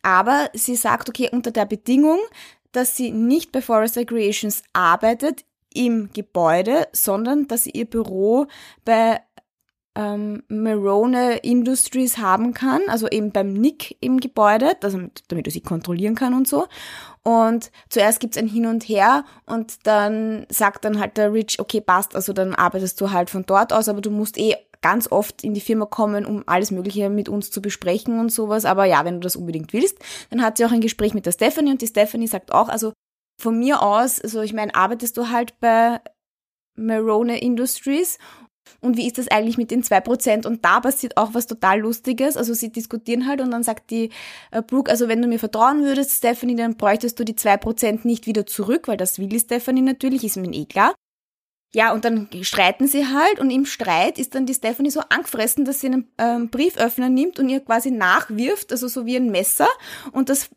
Aber 0.00 0.48
sie 0.54 0.74
sagt, 0.74 1.10
okay, 1.10 1.28
unter 1.30 1.50
der 1.50 1.66
Bedingung, 1.66 2.18
dass 2.72 2.96
sie 2.96 3.10
nicht 3.10 3.52
bei 3.52 3.60
Forest 3.60 3.98
Recreations 3.98 4.62
arbeitet 4.72 5.44
im 5.74 6.10
Gebäude, 6.14 6.88
sondern 6.92 7.46
dass 7.46 7.64
sie 7.64 7.70
ihr 7.70 7.84
Büro 7.84 8.46
bei 8.86 9.20
ähm, 9.94 10.42
Marone 10.48 11.38
Industries 11.38 12.18
haben 12.18 12.54
kann, 12.54 12.82
also 12.88 13.08
eben 13.08 13.32
beim 13.32 13.52
Nick 13.52 13.96
im 14.00 14.20
Gebäude, 14.20 14.76
also 14.82 15.00
damit 15.28 15.46
er 15.46 15.52
sie 15.52 15.62
kontrollieren 15.62 16.14
kann 16.14 16.34
und 16.34 16.46
so. 16.46 16.66
Und 17.22 17.72
zuerst 17.88 18.20
gibt's 18.20 18.36
ein 18.36 18.46
Hin 18.46 18.66
und 18.66 18.84
Her 18.84 19.24
und 19.46 19.86
dann 19.86 20.46
sagt 20.48 20.84
dann 20.84 21.00
halt 21.00 21.16
der 21.16 21.32
Rich, 21.32 21.58
okay, 21.58 21.80
passt, 21.80 22.14
also 22.14 22.32
dann 22.32 22.54
arbeitest 22.54 23.00
du 23.00 23.10
halt 23.10 23.30
von 23.30 23.44
dort 23.46 23.72
aus, 23.72 23.88
aber 23.88 24.00
du 24.00 24.10
musst 24.10 24.38
eh 24.38 24.54
ganz 24.86 25.10
oft 25.10 25.42
in 25.42 25.52
die 25.52 25.60
Firma 25.60 25.84
kommen, 25.84 26.24
um 26.24 26.44
alles 26.46 26.70
Mögliche 26.70 27.10
mit 27.10 27.28
uns 27.28 27.50
zu 27.50 27.60
besprechen 27.60 28.20
und 28.20 28.30
sowas. 28.30 28.64
Aber 28.64 28.84
ja, 28.84 29.04
wenn 29.04 29.14
du 29.14 29.20
das 29.20 29.34
unbedingt 29.34 29.72
willst, 29.72 29.98
dann 30.30 30.42
hat 30.42 30.56
sie 30.56 30.64
auch 30.64 30.70
ein 30.70 30.80
Gespräch 30.80 31.12
mit 31.12 31.26
der 31.26 31.32
Stephanie 31.32 31.72
und 31.72 31.82
die 31.82 31.88
Stephanie 31.88 32.28
sagt 32.28 32.52
auch, 32.52 32.68
also 32.68 32.92
von 33.42 33.58
mir 33.58 33.82
aus, 33.82 34.20
also 34.20 34.42
ich 34.42 34.52
meine, 34.52 34.76
arbeitest 34.76 35.16
du 35.16 35.28
halt 35.30 35.58
bei 35.58 36.00
Marone 36.76 37.40
Industries 37.40 38.18
und 38.80 38.96
wie 38.96 39.08
ist 39.08 39.18
das 39.18 39.26
eigentlich 39.26 39.58
mit 39.58 39.72
den 39.72 39.82
zwei 39.82 40.00
Prozent? 40.00 40.46
Und 40.46 40.64
da 40.64 40.78
passiert 40.78 41.16
auch 41.16 41.34
was 41.34 41.48
total 41.48 41.80
Lustiges. 41.80 42.36
Also 42.36 42.54
sie 42.54 42.70
diskutieren 42.70 43.26
halt 43.26 43.40
und 43.40 43.50
dann 43.50 43.64
sagt 43.64 43.90
die 43.90 44.10
äh, 44.52 44.62
Brooke, 44.62 44.88
also 44.88 45.08
wenn 45.08 45.20
du 45.20 45.26
mir 45.26 45.40
vertrauen 45.40 45.82
würdest, 45.82 46.12
Stephanie, 46.12 46.54
dann 46.54 46.76
bräuchtest 46.76 47.18
du 47.18 47.24
die 47.24 47.34
zwei 47.34 47.56
Prozent 47.56 48.04
nicht 48.04 48.26
wieder 48.26 48.46
zurück, 48.46 48.86
weil 48.86 48.96
das 48.96 49.18
will 49.18 49.26
die 49.26 49.40
Stephanie 49.40 49.82
natürlich, 49.82 50.22
ist 50.22 50.36
mir 50.36 50.52
eh 50.52 50.66
klar. 50.66 50.94
Ja, 51.76 51.92
und 51.92 52.06
dann 52.06 52.26
streiten 52.40 52.88
sie 52.88 53.06
halt 53.06 53.38
und 53.38 53.50
im 53.50 53.66
Streit 53.66 54.18
ist 54.18 54.34
dann 54.34 54.46
die 54.46 54.54
Stephanie 54.54 54.88
so 54.88 55.00
angefressen, 55.10 55.66
dass 55.66 55.80
sie 55.80 55.88
einen 55.88 56.08
ähm, 56.16 56.48
Brieföffner 56.48 57.10
nimmt 57.10 57.38
und 57.38 57.50
ihr 57.50 57.60
quasi 57.60 57.90
nachwirft, 57.90 58.72
also 58.72 58.88
so 58.88 59.04
wie 59.04 59.16
ein 59.16 59.30
Messer. 59.30 59.68
Und 60.10 60.30
das 60.30 60.48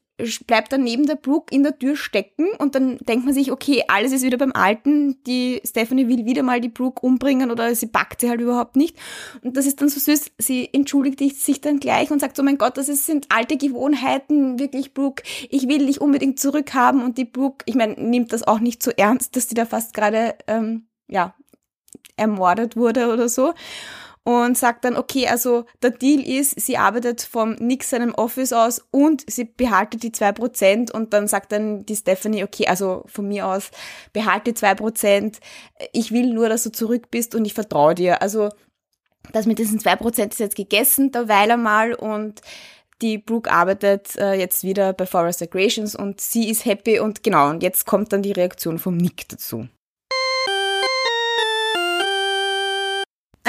bleibt 0.48 0.72
dann 0.72 0.82
neben 0.82 1.08
der 1.08 1.16
Brooke 1.16 1.54
in 1.54 1.64
der 1.64 1.78
Tür 1.78 1.98
stecken. 1.98 2.48
Und 2.58 2.74
dann 2.76 3.00
denkt 3.00 3.26
man 3.26 3.34
sich, 3.34 3.52
okay, 3.52 3.84
alles 3.90 4.14
ist 4.14 4.24
wieder 4.24 4.38
beim 4.38 4.54
Alten, 4.54 5.22
die 5.26 5.62
Stephanie 5.66 6.08
will 6.08 6.26
wieder 6.26 6.42
mal 6.42 6.62
die 6.62 6.70
Brooke 6.70 7.06
umbringen 7.06 7.52
oder 7.52 7.76
sie 7.76 7.88
packt 7.88 8.22
sie 8.22 8.30
halt 8.30 8.40
überhaupt 8.40 8.78
nicht. 8.78 8.96
Und 9.44 9.58
das 9.58 9.66
ist 9.66 9.82
dann 9.82 9.90
so 9.90 10.00
süß, 10.00 10.32
sie 10.38 10.70
entschuldigt 10.72 11.20
sich 11.36 11.60
dann 11.60 11.82
gleich 11.82 12.12
und 12.12 12.22
sagt, 12.22 12.40
oh 12.40 12.44
mein 12.44 12.58
Gott, 12.58 12.78
das 12.78 12.88
sind 12.88 13.28
alte 13.28 13.58
Gewohnheiten, 13.58 14.58
wirklich 14.58 14.94
Brooke, 14.94 15.24
ich 15.50 15.68
will 15.68 15.86
dich 15.86 16.00
unbedingt 16.00 16.40
zurückhaben. 16.40 17.04
Und 17.04 17.18
die 17.18 17.26
Brooke, 17.26 17.66
ich 17.66 17.76
meine, 17.76 17.96
nimmt 17.96 18.32
das 18.32 18.48
auch 18.48 18.62
nicht 18.62 18.82
so 18.82 18.92
ernst, 18.92 19.36
dass 19.36 19.48
die 19.48 19.56
da 19.56 19.66
fast 19.66 19.94
gerade, 19.94 20.36
ähm, 20.48 20.86
ja, 21.10 21.36
ermordet 22.16 22.76
wurde 22.76 23.12
oder 23.12 23.30
so 23.30 23.54
und 24.24 24.58
sagt 24.58 24.86
dann, 24.86 24.96
okay, 24.96 25.28
also 25.28 25.66
der 25.82 25.92
Deal 25.92 26.22
ist, 26.22 26.60
sie 26.60 26.78
arbeitet 26.78 27.22
vom 27.22 27.54
Nick 27.54 27.84
seinem 27.84 28.14
Office 28.14 28.54
aus 28.54 28.86
und 28.92 29.24
sie 29.28 29.46
behaltet 29.46 30.04
die 30.04 30.12
zwei 30.12 30.32
Prozent 30.32 30.92
und 30.92 31.14
dann 31.14 31.28
sagt 31.28 31.52
dann 31.52 31.86
die 31.86 31.96
Stephanie, 31.96 32.44
okay, 32.44 32.68
also 32.68 33.04
von 33.08 33.28
mir 33.28 33.48
aus, 33.48 33.72
behalte 34.14 34.52
die 34.52 34.54
zwei 34.54 34.76
Prozent, 34.76 35.40
ich 35.94 36.12
will 36.12 36.34
nur, 36.34 36.50
dass 36.50 36.64
du 36.64 36.72
zurück 36.72 37.10
bist 37.10 37.34
und 37.34 37.46
ich 37.46 37.54
vertraue 37.54 37.96
dir. 37.96 38.22
Also 38.22 38.50
das 39.32 39.46
mit 39.46 39.58
diesen 39.58 39.80
zwei 39.80 39.96
Prozent 39.96 40.34
ist 40.34 40.40
jetzt 40.40 40.56
gegessen, 40.56 41.12
derweil 41.12 41.52
einmal 41.52 41.94
und 41.94 42.42
die 43.02 43.18
Brooke 43.18 43.50
arbeitet 43.50 44.18
äh, 44.18 44.34
jetzt 44.34 44.64
wieder 44.64 44.92
bei 44.92 45.06
Forest 45.06 45.42
Recreations 45.42 45.96
und 45.96 46.20
sie 46.20 46.50
ist 46.50 46.66
happy 46.66 47.00
und 47.00 47.24
genau, 47.24 47.50
und 47.50 47.64
jetzt 47.64 47.86
kommt 47.86 48.12
dann 48.12 48.22
die 48.22 48.34
Reaktion 48.34 48.78
vom 48.78 48.98
Nick 48.98 49.30
dazu. 49.30 49.70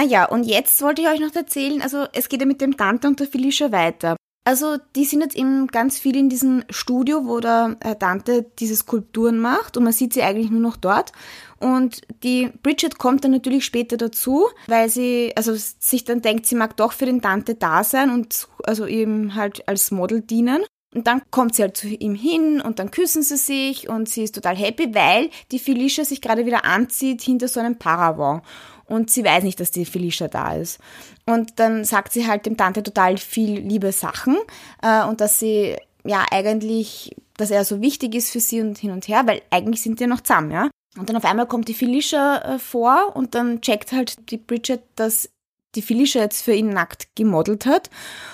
Ah 0.00 0.04
ja, 0.04 0.24
und 0.24 0.44
jetzt 0.44 0.80
wollte 0.80 1.02
ich 1.02 1.08
euch 1.08 1.20
noch 1.20 1.34
erzählen, 1.34 1.82
also 1.82 2.06
es 2.14 2.30
geht 2.30 2.40
ja 2.40 2.46
mit 2.46 2.62
dem 2.62 2.78
Tante 2.78 3.06
und 3.06 3.20
der 3.20 3.26
Felicia 3.26 3.70
weiter. 3.70 4.16
Also 4.46 4.78
die 4.96 5.04
sind 5.04 5.20
jetzt 5.20 5.36
eben 5.36 5.66
ganz 5.66 5.98
viel 5.98 6.16
in 6.16 6.30
diesem 6.30 6.64
Studio, 6.70 7.26
wo 7.26 7.40
der 7.40 7.76
Tante 7.98 8.46
diese 8.58 8.76
Skulpturen 8.76 9.38
macht 9.38 9.76
und 9.76 9.84
man 9.84 9.92
sieht 9.92 10.14
sie 10.14 10.22
eigentlich 10.22 10.50
nur 10.50 10.62
noch 10.62 10.78
dort. 10.78 11.12
Und 11.58 12.00
die 12.22 12.50
Bridget 12.62 12.96
kommt 12.96 13.24
dann 13.24 13.32
natürlich 13.32 13.66
später 13.66 13.98
dazu, 13.98 14.48
weil 14.68 14.88
sie 14.88 15.34
also 15.36 15.52
sich 15.54 16.04
dann 16.04 16.22
denkt, 16.22 16.46
sie 16.46 16.54
mag 16.54 16.78
doch 16.78 16.92
für 16.92 17.04
den 17.04 17.20
Tante 17.20 17.54
da 17.54 17.84
sein 17.84 18.08
und 18.08 18.48
also 18.64 18.86
eben 18.86 19.34
halt 19.34 19.68
als 19.68 19.90
Model 19.90 20.22
dienen. 20.22 20.62
Und 20.94 21.06
dann 21.06 21.22
kommt 21.30 21.54
sie 21.54 21.62
halt 21.62 21.76
zu 21.76 21.86
ihm 21.86 22.14
hin 22.14 22.60
und 22.60 22.78
dann 22.78 22.90
küssen 22.90 23.22
sie 23.22 23.36
sich 23.36 23.88
und 23.88 24.08
sie 24.08 24.24
ist 24.24 24.34
total 24.34 24.56
happy, 24.56 24.92
weil 24.92 25.30
die 25.52 25.60
Felicia 25.60 26.04
sich 26.04 26.20
gerade 26.20 26.46
wieder 26.46 26.64
anzieht 26.64 27.20
hinter 27.22 27.46
so 27.46 27.60
einem 27.60 27.76
Paravent 27.76 28.42
und 28.90 29.10
sie 29.10 29.24
weiß 29.24 29.44
nicht, 29.44 29.60
dass 29.60 29.70
die 29.70 29.84
Felicia 29.84 30.28
da 30.28 30.54
ist. 30.54 30.78
Und 31.26 31.58
dann 31.58 31.84
sagt 31.84 32.12
sie 32.12 32.26
halt 32.26 32.46
dem 32.46 32.56
Tante 32.56 32.82
total 32.82 33.16
viel 33.16 33.58
liebe 33.60 33.92
Sachen 33.92 34.36
äh, 34.82 35.04
und 35.04 35.20
dass 35.20 35.38
sie 35.38 35.76
ja 36.04 36.24
eigentlich, 36.30 37.14
dass 37.36 37.50
er 37.50 37.64
so 37.64 37.80
wichtig 37.80 38.14
ist 38.14 38.30
für 38.30 38.40
sie 38.40 38.60
und 38.60 38.78
hin 38.78 38.90
und 38.90 39.06
her, 39.08 39.22
weil 39.26 39.42
eigentlich 39.50 39.82
sind 39.82 40.00
die 40.00 40.06
noch 40.06 40.20
zusammen, 40.20 40.50
ja. 40.50 40.70
Und 40.98 41.08
dann 41.08 41.16
auf 41.16 41.24
einmal 41.24 41.46
kommt 41.46 41.68
die 41.68 41.74
Felicia 41.74 42.38
äh, 42.38 42.58
vor 42.58 43.12
und 43.14 43.34
dann 43.34 43.60
checkt 43.60 43.92
halt 43.92 44.30
die 44.30 44.38
Bridget, 44.38 44.82
dass 44.96 45.30
die 45.76 45.82
Felicia 45.82 46.22
jetzt 46.22 46.42
für 46.42 46.52
ihn 46.52 46.70
nackt 46.70 47.14
gemodelt 47.14 47.64
hat. 47.64 47.90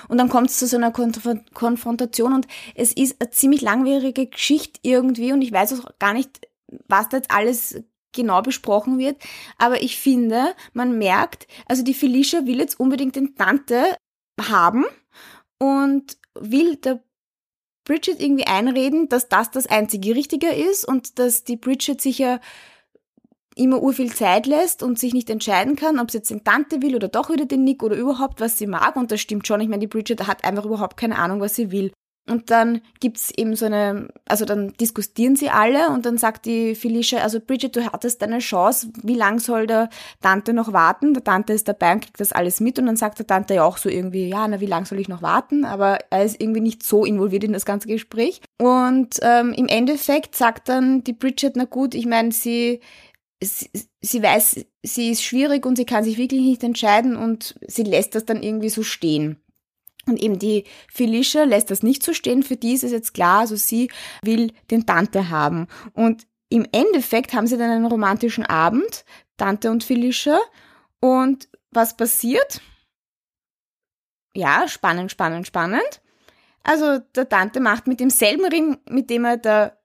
Und 0.09 0.17
dann 0.17 0.31
kommt 0.31 0.49
es 0.49 0.59
zu 0.59 0.67
so 0.67 0.79
einer 0.79 0.91
Konf 0.91 1.21
Konfrontation 1.53 2.33
und 2.33 2.47
es 2.75 2.93
ist 2.93 3.17
eine 3.21 3.31
ziemlich 3.31 3.61
langwierige 3.61 4.27
Geschichte 4.27 4.81
irgendwie 4.83 5.33
und 5.33 5.43
ich 5.43 5.53
weiß 5.53 5.79
auch 5.79 5.99
gar 5.99 6.15
nicht, 6.15 6.49
was 6.89 7.11
da 7.11 7.19
jetzt 7.19 7.31
alles 7.31 7.83
genau 8.13 8.43
besprochen 8.43 8.99
wird. 8.99 9.17
Aber 9.59 9.83
ich 9.83 9.99
finde, 9.99 10.55
man 10.73 10.99
merkt, 10.99 11.47
also 11.67 11.83
die 11.83 11.95
Felicia 11.95 12.47
will 12.47 12.59
jetzt 12.59 12.81
unbedingt 12.81 13.17
den 13.17 13.35
Tante 13.35 13.97
haben 14.41 14.85
und 15.59 16.17
will 16.35 16.77
der 16.77 17.03
Bridget 17.85 18.21
irgendwie 18.21 18.47
einreden, 18.47 19.09
dass 19.09 19.29
das 19.29 19.51
das 19.51 19.67
einzige 19.67 20.15
Richtige 20.15 20.49
ist 20.49 20.87
und 20.87 21.19
dass 21.19 21.45
die 21.45 21.57
Bridget 21.57 22.01
sich 22.01 22.19
ja 22.19 22.41
immer 23.55 23.81
urviel 23.81 24.13
Zeit 24.13 24.47
lässt 24.47 24.83
und 24.83 24.99
sich 24.99 25.15
nicht 25.15 25.31
entscheiden 25.31 25.77
kann, 25.77 25.99
ob 25.99 26.11
sie 26.11 26.19
jetzt 26.19 26.31
den 26.31 26.45
Tante 26.45 26.83
will 26.83 26.95
oder 26.95 27.09
doch 27.09 27.31
wieder 27.31 27.47
den 27.47 27.65
Nick 27.65 27.83
oder 27.83 27.97
überhaupt, 27.97 28.41
was 28.41 28.59
sie 28.59 28.67
mag. 28.67 28.97
Und 28.97 29.11
das 29.11 29.21
stimmt 29.21 29.47
schon. 29.47 29.61
Ich 29.61 29.69
meine, 29.69 29.81
die 29.81 29.87
Bridget 29.87 30.27
hat 30.27 30.45
einfach 30.45 30.67
überhaupt 30.67 30.99
keine 30.99 31.17
Ahnung, 31.17 31.41
was 31.41 31.55
sie 31.55 31.71
will. 31.71 31.91
Und 32.29 32.51
dann 32.51 32.81
gibt's 32.99 33.31
eben 33.37 33.55
so 33.55 33.67
eine, 33.67 34.09
also 34.27 34.45
dann 34.45 34.73
diskutieren 34.81 35.37
sie 35.37 35.49
alle 35.49 35.91
und 35.91 36.07
dann 36.07 36.19
sagt 36.19 36.47
die 36.47 36.75
Felicia, 36.75 37.21
also 37.21 37.39
Bridget, 37.41 37.77
du 37.77 37.85
hattest 37.85 38.21
deine 38.21 38.41
Chance, 38.41 38.89
wie 39.03 39.15
lang 39.15 39.39
soll 39.39 39.69
der 39.69 39.91
Tante 40.21 40.53
noch 40.53 40.73
warten? 40.73 41.15
Der 41.15 41.23
Tante 41.23 41.53
ist 41.53 41.69
dabei 41.69 41.93
und 41.93 42.01
kriegt 42.01 42.21
das 42.21 42.33
alles 42.33 42.59
mit 42.61 42.81
und 42.81 42.87
dann 42.87 42.97
sagt 42.97 43.21
der 43.21 43.29
Tante 43.29 43.55
ja 43.55 43.65
auch 43.65 43.77
so 43.77 43.89
irgendwie, 43.89 44.29
ja, 44.29 44.49
na, 44.49 44.61
wie 44.61 44.67
lang 44.67 44.87
soll 44.87 44.99
ich 44.99 45.09
noch 45.09 45.23
warten? 45.23 45.65
Aber 45.65 45.99
er 46.11 46.25
ist 46.25 46.41
irgendwie 46.41 46.61
nicht 46.61 46.83
so 46.83 47.05
involviert 47.05 47.45
in 47.45 47.53
das 47.53 47.65
ganze 47.65 47.87
Gespräch. 47.87 48.41
Und 48.61 49.21
ähm, 49.23 49.53
im 49.53 49.69
Endeffekt 49.69 50.35
sagt 50.35 50.69
dann 50.69 51.05
die 51.05 51.13
Bridget, 51.13 51.55
na 51.55 51.65
gut, 51.65 51.95
ich 51.95 52.07
meine, 52.07 52.33
sie, 52.33 52.81
sie, 53.41 53.71
sie 54.01 54.23
weiß, 54.23 54.67
sie 54.83 55.11
ist 55.11 55.23
schwierig 55.23 55.65
und 55.65 55.77
sie 55.77 55.87
kann 55.87 56.03
sich 56.03 56.19
wirklich 56.19 56.41
nicht 56.41 56.65
entscheiden 56.65 57.15
und 57.15 57.55
sie 57.69 57.85
lässt 57.85 58.17
das 58.17 58.25
dann 58.25 58.43
irgendwie 58.43 58.71
so 58.71 58.83
stehen. 58.83 59.41
Und 60.07 60.21
eben 60.21 60.39
die 60.39 60.65
Felicia 60.89 61.45
lässt 61.45 61.71
das 61.71 61.83
nicht 61.83 62.03
so 62.03 62.13
stehen. 62.13 62.43
Für 62.43 62.57
die 62.57 62.75
ist 62.75 62.85
es 62.85 62.93
jetzt 62.93 63.13
klar, 63.13 63.41
also 63.41 63.57
sie 63.57 63.91
will 64.23 64.53
den 64.71 64.87
Tante 64.87 65.31
haben. 65.31 65.67
Und 65.93 66.27
im 66.49 66.67
Endeffekt 66.71 67.33
haben 67.33 67.47
sie 67.47 67.59
dann 67.59 67.71
einen 67.71 67.87
romantischen 67.87 68.47
Abend, 68.47 69.05
Tante 69.37 69.71
und 69.71 69.83
Felicia. 69.83 70.39
Und 71.01 71.49
was 71.71 71.97
passiert? 71.97 72.61
Ja, 74.35 74.69
spannend, 74.69 75.11
spannend, 75.11 75.47
spannend. 75.47 76.03
Also 76.63 76.99
der 77.15 77.29
Tante 77.29 77.61
macht 77.61 77.87
mit 77.87 78.01
demselben 78.01 78.47
Ring, 78.47 78.79
mit 78.89 79.11
dem 79.11 79.25
er 79.25 79.37
der 79.37 79.79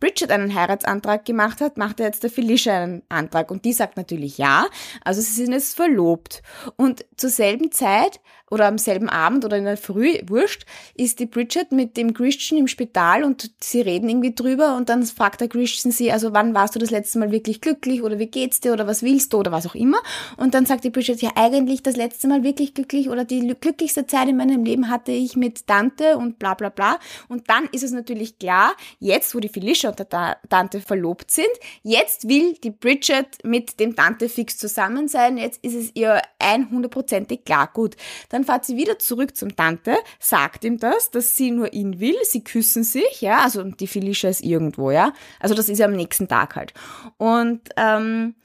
Bridget 0.00 0.30
einen 0.30 0.54
Heiratsantrag 0.54 1.24
gemacht 1.24 1.60
hat, 1.60 1.76
macht 1.76 2.00
er 2.00 2.06
jetzt 2.06 2.22
der 2.22 2.30
Felicia 2.30 2.82
einen 2.82 3.02
Antrag. 3.08 3.50
Und 3.50 3.64
die 3.64 3.72
sagt 3.72 3.96
natürlich 3.96 4.38
ja. 4.38 4.66
Also 5.02 5.20
sie 5.20 5.32
sind 5.32 5.52
jetzt 5.52 5.74
verlobt. 5.74 6.42
Und 6.76 7.04
zur 7.16 7.30
selben 7.30 7.72
Zeit 7.72 8.20
oder 8.50 8.66
am 8.66 8.78
selben 8.78 9.08
Abend 9.08 9.44
oder 9.44 9.56
in 9.56 9.64
der 9.64 9.76
Früh, 9.76 10.18
wurscht, 10.26 10.64
ist 10.94 11.18
die 11.18 11.26
Bridget 11.26 11.72
mit 11.72 11.96
dem 11.96 12.14
Christian 12.14 12.58
im 12.58 12.68
Spital 12.68 13.24
und 13.24 13.50
sie 13.60 13.80
reden 13.80 14.08
irgendwie 14.08 14.34
drüber 14.34 14.76
und 14.76 14.88
dann 14.88 15.04
fragt 15.04 15.40
der 15.40 15.48
Christian 15.48 15.92
sie, 15.92 16.12
also 16.12 16.32
wann 16.32 16.54
warst 16.54 16.74
du 16.74 16.78
das 16.78 16.90
letzte 16.90 17.18
Mal 17.18 17.30
wirklich 17.30 17.60
glücklich 17.60 18.02
oder 18.02 18.18
wie 18.18 18.26
geht's 18.26 18.60
dir 18.60 18.72
oder 18.72 18.86
was 18.86 19.02
willst 19.02 19.32
du 19.32 19.38
oder 19.38 19.52
was 19.52 19.66
auch 19.66 19.74
immer. 19.74 19.98
Und 20.36 20.54
dann 20.54 20.66
sagt 20.66 20.84
die 20.84 20.90
Bridget, 20.90 21.22
ja 21.22 21.30
eigentlich 21.34 21.82
das 21.82 21.96
letzte 21.96 22.28
Mal 22.28 22.42
wirklich 22.42 22.74
glücklich 22.74 23.08
oder 23.08 23.24
die 23.24 23.54
glücklichste 23.60 24.06
Zeit 24.06 24.28
in 24.28 24.36
meinem 24.36 24.64
Leben 24.64 24.88
hatte 24.88 25.12
ich 25.12 25.36
mit 25.36 25.66
Tante 25.66 26.16
und 26.16 26.38
bla 26.38 26.54
bla 26.54 26.68
bla. 26.68 26.98
Und 27.28 27.48
dann 27.50 27.68
ist 27.72 27.82
es 27.82 27.92
natürlich 27.92 28.38
klar, 28.38 28.72
jetzt 28.98 29.34
wo 29.34 29.40
die 29.40 29.48
Felicia 29.48 29.90
und 29.90 29.98
der 29.98 30.38
Tante 30.48 30.80
verlobt 30.80 31.30
sind, 31.30 31.48
jetzt 31.82 32.28
will 32.28 32.54
die 32.62 32.70
Bridget 32.70 33.44
mit 33.44 33.80
dem 33.80 33.96
Tante 33.96 34.28
fix 34.28 34.58
zusammen 34.58 35.08
sein, 35.08 35.38
jetzt 35.38 35.64
ist 35.64 35.74
es 35.74 35.90
ihr 35.94 36.22
100%ig 36.40 37.44
klar. 37.44 37.70
Gut, 37.72 37.96
dann 38.28 38.37
dann 38.38 38.44
fährt 38.44 38.64
sie 38.64 38.76
wieder 38.76 39.00
zurück 39.00 39.36
zum 39.36 39.56
Tante, 39.56 39.96
sagt 40.20 40.64
ihm 40.64 40.78
das, 40.78 41.10
dass 41.10 41.36
sie 41.36 41.50
nur 41.50 41.72
ihn 41.72 41.98
will, 41.98 42.16
sie 42.22 42.44
küssen 42.44 42.84
sich, 42.84 43.20
ja, 43.20 43.40
also 43.40 43.64
die 43.64 43.88
Felicia 43.88 44.30
ist 44.30 44.44
irgendwo, 44.44 44.92
ja. 44.92 45.12
Also 45.40 45.56
das 45.56 45.68
ist 45.68 45.78
ja 45.78 45.86
am 45.86 45.92
nächsten 45.92 46.28
Tag 46.28 46.54
halt. 46.54 46.72
Und, 47.16 47.68
ähm, 47.76 48.36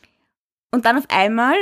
und 0.72 0.86
dann 0.86 0.98
auf 0.98 1.06
einmal 1.10 1.56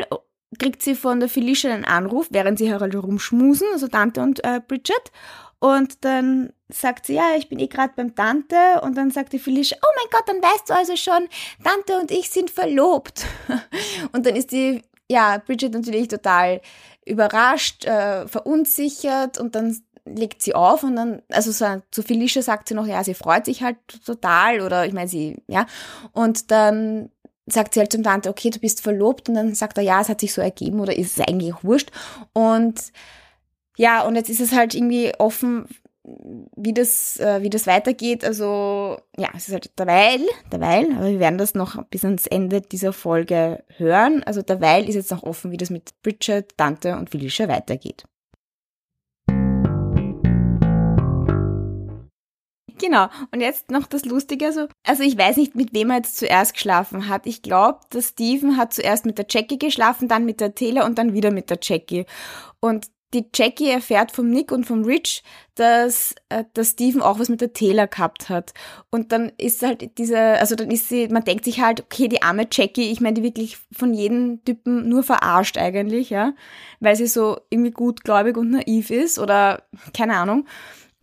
kriegt 0.57 0.81
sie 0.81 0.95
von 0.95 1.19
der 1.19 1.27
Felicia 1.27 1.73
einen 1.73 1.83
Anruf, 1.83 2.27
während 2.31 2.57
sie 2.57 2.73
halt 2.73 2.95
rumschmusen, 2.95 3.67
also 3.73 3.89
Tante 3.89 4.21
und 4.21 4.41
äh, 4.45 4.61
Bridget. 4.65 5.11
Und 5.59 6.05
dann 6.05 6.53
sagt 6.69 7.07
sie, 7.07 7.15
ja, 7.15 7.35
ich 7.37 7.49
bin 7.49 7.59
eh 7.59 7.67
gerade 7.67 7.93
beim 7.95 8.15
Tante. 8.15 8.55
Und 8.81 8.95
dann 8.95 9.11
sagt 9.11 9.33
die 9.33 9.39
Felicia, 9.39 9.77
oh 9.81 9.93
mein 9.95 10.09
Gott, 10.09 10.23
dann 10.27 10.41
weißt 10.41 10.69
du 10.69 10.73
also 10.73 10.95
schon, 10.95 11.27
Tante 11.63 11.99
und 11.99 12.11
ich 12.11 12.29
sind 12.29 12.49
verlobt. 12.49 13.25
und 14.13 14.25
dann 14.25 14.35
ist 14.35 14.51
die, 14.51 14.81
ja, 15.09 15.37
Bridget 15.37 15.73
natürlich 15.73 16.07
total 16.07 16.61
überrascht, 17.05 17.85
äh, 17.85 18.27
verunsichert 18.27 19.37
und 19.37 19.55
dann 19.55 19.77
legt 20.05 20.41
sie 20.41 20.55
auf 20.55 20.83
und 20.83 20.95
dann, 20.95 21.21
also 21.29 21.51
so, 21.51 21.81
zu 21.91 22.03
Felicia 22.03 22.41
sagt 22.41 22.67
sie 22.67 22.73
noch, 22.73 22.87
ja, 22.87 23.03
sie 23.03 23.13
freut 23.13 23.45
sich 23.45 23.63
halt 23.63 23.77
total 24.05 24.61
oder 24.61 24.85
ich 24.85 24.93
meine, 24.93 25.07
sie, 25.07 25.37
ja. 25.47 25.65
Und 26.11 26.51
dann 26.51 27.09
sagt 27.45 27.73
sie 27.73 27.79
halt 27.79 27.91
zum 27.91 28.03
Tante, 28.03 28.29
okay, 28.29 28.49
du 28.49 28.59
bist 28.59 28.81
verlobt 28.81 29.29
und 29.29 29.35
dann 29.35 29.55
sagt 29.55 29.77
er, 29.77 29.83
ja, 29.83 30.01
es 30.01 30.09
hat 30.09 30.21
sich 30.21 30.33
so 30.33 30.41
ergeben 30.41 30.79
oder 30.79 30.97
ist 30.97 31.17
es 31.17 31.27
eigentlich 31.27 31.53
wurscht. 31.63 31.91
Und 32.33 32.91
ja, 33.77 34.03
und 34.03 34.15
jetzt 34.15 34.29
ist 34.29 34.41
es 34.41 34.51
halt 34.53 34.75
irgendwie 34.75 35.13
offen, 35.17 35.67
wie 36.03 36.73
das, 36.73 37.17
äh, 37.19 37.41
wie 37.41 37.49
das 37.49 37.67
weitergeht. 37.67 38.25
Also, 38.25 38.97
ja, 39.17 39.29
es 39.35 39.47
ist 39.47 39.53
halt 39.53 39.77
derweil, 39.77 40.21
derweil, 40.51 40.91
aber 40.95 41.09
wir 41.09 41.19
werden 41.19 41.37
das 41.37 41.53
noch 41.53 41.83
bis 41.85 42.03
ans 42.03 42.27
Ende 42.27 42.61
dieser 42.61 42.93
Folge 42.93 43.63
hören. 43.77 44.23
Also 44.23 44.41
derweil 44.41 44.87
ist 44.89 44.95
jetzt 44.95 45.11
noch 45.11 45.23
offen, 45.23 45.51
wie 45.51 45.57
das 45.57 45.69
mit 45.69 45.91
Bridget, 46.01 46.53
Dante 46.57 46.97
und 46.97 47.09
Felicia 47.09 47.47
weitergeht. 47.47 48.05
Genau. 52.81 53.09
Und 53.31 53.41
jetzt 53.41 53.69
noch 53.69 53.85
das 53.85 54.05
Lustige. 54.05 54.47
Also, 54.47 54.67
also 54.83 55.03
ich 55.03 55.15
weiß 55.15 55.37
nicht, 55.37 55.53
mit 55.55 55.71
wem 55.73 55.91
er 55.91 55.97
jetzt 55.97 56.17
zuerst 56.17 56.53
geschlafen 56.53 57.07
hat. 57.09 57.27
Ich 57.27 57.43
glaube, 57.43 57.79
dass 57.91 58.09
Steven 58.09 58.57
hat 58.57 58.73
zuerst 58.73 59.05
mit 59.05 59.19
der 59.19 59.27
Jackie 59.29 59.59
geschlafen, 59.59 60.07
dann 60.07 60.25
mit 60.25 60.41
der 60.41 60.55
Taylor 60.55 60.85
und 60.85 60.97
dann 60.97 61.13
wieder 61.13 61.29
mit 61.29 61.51
der 61.51 61.59
Jackie. 61.61 62.05
Und 62.59 62.87
die 63.13 63.25
Jackie 63.33 63.69
erfährt 63.69 64.11
vom 64.11 64.29
Nick 64.29 64.51
und 64.51 64.65
vom 64.65 64.83
Rich, 64.83 65.23
dass, 65.55 66.15
äh, 66.29 66.45
dass 66.53 66.71
Steven 66.71 67.01
auch 67.01 67.19
was 67.19 67.29
mit 67.29 67.41
der 67.41 67.53
Taylor 67.53 67.87
gehabt 67.87 68.29
hat. 68.29 68.53
Und 68.89 69.11
dann 69.11 69.31
ist 69.37 69.61
halt 69.63 69.97
diese, 69.97 70.17
also 70.17 70.55
dann 70.55 70.71
ist 70.71 70.89
sie, 70.89 71.07
man 71.09 71.23
denkt 71.23 71.45
sich 71.45 71.61
halt, 71.61 71.81
okay, 71.81 72.07
die 72.07 72.21
arme 72.21 72.47
Jackie, 72.51 72.91
ich 72.91 73.01
meine, 73.01 73.15
die 73.15 73.23
wirklich 73.23 73.57
von 73.71 73.93
jedem 73.93 74.43
Typen 74.45 74.87
nur 74.87 75.03
verarscht 75.03 75.57
eigentlich, 75.57 76.09
ja, 76.09 76.33
weil 76.79 76.95
sie 76.95 77.07
so 77.07 77.39
irgendwie 77.49 77.71
gutgläubig 77.71 78.37
und 78.37 78.51
naiv 78.51 78.89
ist 78.89 79.19
oder 79.19 79.63
keine 79.93 80.15
Ahnung. 80.15 80.45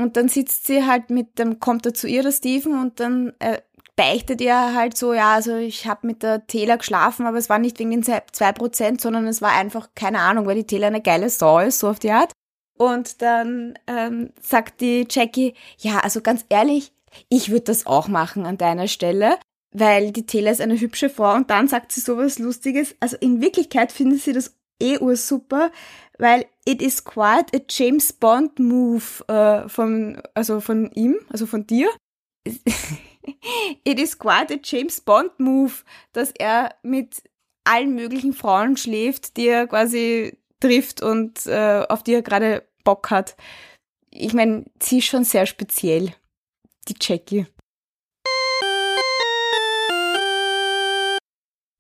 Und 0.01 0.17
dann 0.17 0.29
sitzt 0.29 0.67
sie 0.67 0.87
halt 0.87 1.11
mit 1.11 1.39
dem, 1.41 1.59
kommt 1.59 1.85
er 1.85 1.93
zu 1.93 2.07
ihr, 2.07 2.23
der 2.23 2.31
Steven, 2.31 2.81
und 2.81 3.01
dann 3.01 3.33
äh, 3.41 3.59
beichtet 3.99 4.41
er 4.41 4.75
halt 4.75 4.97
so, 4.97 5.13
ja, 5.13 5.35
also 5.35 5.57
ich 5.57 5.89
habe 5.89 6.07
mit 6.07 6.23
der 6.23 6.47
Taylor 6.47 6.79
geschlafen, 6.79 7.27
aber 7.27 7.37
es 7.37 7.49
war 7.51 7.59
nicht 7.59 7.81
wegen 7.81 7.91
den 7.91 8.05
zwei 8.05 8.53
Prozent, 8.53 9.01
sondern 9.01 9.27
es 9.27 9.43
war 9.43 9.51
einfach, 9.51 9.89
keine 9.97 10.21
Ahnung, 10.21 10.47
weil 10.47 10.55
die 10.55 10.67
Taylor 10.67 10.87
eine 10.87 11.03
geile 11.03 11.29
Sau 11.29 11.59
ist, 11.59 11.81
so 11.81 11.89
auf 11.89 11.99
die 11.99 12.13
Art. 12.13 12.31
Und 12.79 13.23
dann 13.23 13.77
ähm, 13.89 14.31
sagt 14.41 14.83
die 14.83 15.05
Jackie, 15.11 15.55
ja, 15.79 15.99
also 15.99 16.21
ganz 16.21 16.45
ehrlich, 16.49 16.93
ich 17.29 17.51
würde 17.51 17.65
das 17.65 17.87
auch 17.87 18.07
machen 18.07 18.47
an 18.47 18.57
deiner 18.57 18.87
Stelle, 18.87 19.37
weil 19.73 20.13
die 20.13 20.27
Taylor 20.27 20.53
ist 20.53 20.61
eine 20.61 20.79
hübsche 20.79 21.11
Frau 21.11 21.35
und 21.35 21.51
dann 21.51 21.67
sagt 21.67 21.91
sie 21.91 22.01
sowas 22.01 22.39
Lustiges. 22.39 22.95
Also 23.01 23.17
in 23.17 23.41
Wirklichkeit 23.41 23.91
findet 23.91 24.21
sie 24.21 24.33
das 24.33 24.55
eh 24.81 24.99
ursuper, 24.99 25.73
weil 26.19 26.47
it 26.65 26.81
is 26.81 27.03
quite 27.03 27.47
a 27.53 27.61
James 27.69 28.13
Bond 28.13 28.61
move 28.61 29.25
äh, 29.27 29.69
von, 29.69 30.23
also 30.35 30.61
von 30.61 30.93
ihm, 30.93 31.17
also 31.31 31.47
von 31.47 31.67
dir. 31.67 31.91
it 33.85 33.99
is 33.99 34.19
quite 34.19 34.53
a 34.53 34.59
James 34.63 35.01
Bond 35.01 35.39
move, 35.39 35.85
dass 36.13 36.33
er 36.33 36.75
mit 36.83 37.23
allen 37.65 37.95
möglichen 37.95 38.33
Frauen 38.33 38.77
schläft, 38.77 39.37
die 39.37 39.49
er 39.49 39.67
quasi 39.67 40.39
trifft 40.61 41.03
und 41.03 41.47
äh, 41.47 41.85
auf 41.89 42.03
die 42.03 42.15
er 42.15 42.23
gerade 42.23 42.67
Bock 42.85 43.11
hat. 43.11 43.37
Ich 44.11 44.33
meine, 44.33 44.65
sie 44.83 44.99
ist 44.99 45.07
schon 45.07 45.25
sehr 45.25 45.47
speziell, 45.47 46.15
die 46.89 46.95
Jackie. 47.01 47.47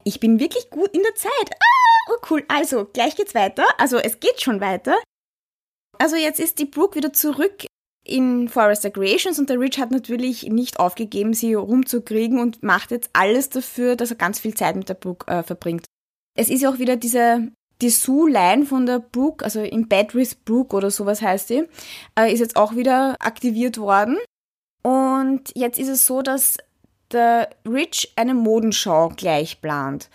Ich 0.05 0.21
bin 0.21 0.41
wirklich 0.41 0.71
gut 0.71 0.95
in 0.95 1.03
der 1.03 1.15
Zeit. 1.15 1.51
Ah, 1.51 2.13
oh 2.13 2.27
cool. 2.31 2.45
Also, 2.49 2.87
gleich 2.87 3.17
geht's 3.17 3.35
weiter. 3.35 3.65
Also, 3.79 3.99
es 3.99 4.21
geht 4.21 4.41
schon 4.41 4.61
weiter. 4.61 4.97
Also, 5.99 6.17
jetzt 6.17 6.41
ist 6.41 6.59
die 6.59 6.65
Brooke 6.65 6.97
wieder 6.97 7.13
zurück 7.13 7.67
in 8.09 8.49
Forrester 8.49 8.91
Creations 8.91 9.39
und 9.39 9.51
der 9.51 9.61
Rich 9.61 9.79
hat 9.79 9.91
natürlich 9.91 10.45
nicht 10.45 10.81
aufgegeben, 10.81 11.35
sie 11.35 11.55
rumzukriegen 11.55 12.39
und 12.39 12.63
macht 12.63 12.91
jetzt 12.91 13.11
alles 13.13 13.51
dafür, 13.51 13.97
dass 13.97 14.11
er 14.11 14.17
ganz 14.17 14.41
viel 14.41 14.55
Zeit 14.55 14.77
mit 14.77 14.89
der 14.89 14.95
Brooke 14.95 15.27
äh, 15.31 15.43
verbringt. 15.43 15.85
Es 16.37 16.49
ist 16.49 16.63
ja 16.63 16.71
auch 16.71 16.79
wieder 16.79 16.97
diese 16.97 17.49
die 17.81 17.91
Sue-Line 17.91 18.67
von 18.67 18.87
der 18.87 18.99
Brooke, 18.99 19.45
also 19.45 19.63
im 19.63 19.87
Bad 19.87 20.15
with 20.15 20.35
Brooke 20.35 20.75
oder 20.75 20.91
sowas 20.91 21.23
heißt 21.23 21.49
sie, 21.49 21.69
äh, 22.19 22.33
ist 22.33 22.41
jetzt 22.41 22.57
auch 22.57 22.75
wieder 22.75 23.15
aktiviert 23.21 23.79
worden. 23.79 24.19
Und 24.83 25.53
jetzt 25.55 25.79
ist 25.79 25.89
es 25.89 26.07
so, 26.07 26.23
dass 26.23 26.59
der 27.13 27.51
Rich 27.67 28.13
eine 28.17 28.35
Modenschau 28.35 29.11
gleich 29.11 29.61
plant. 29.61 30.11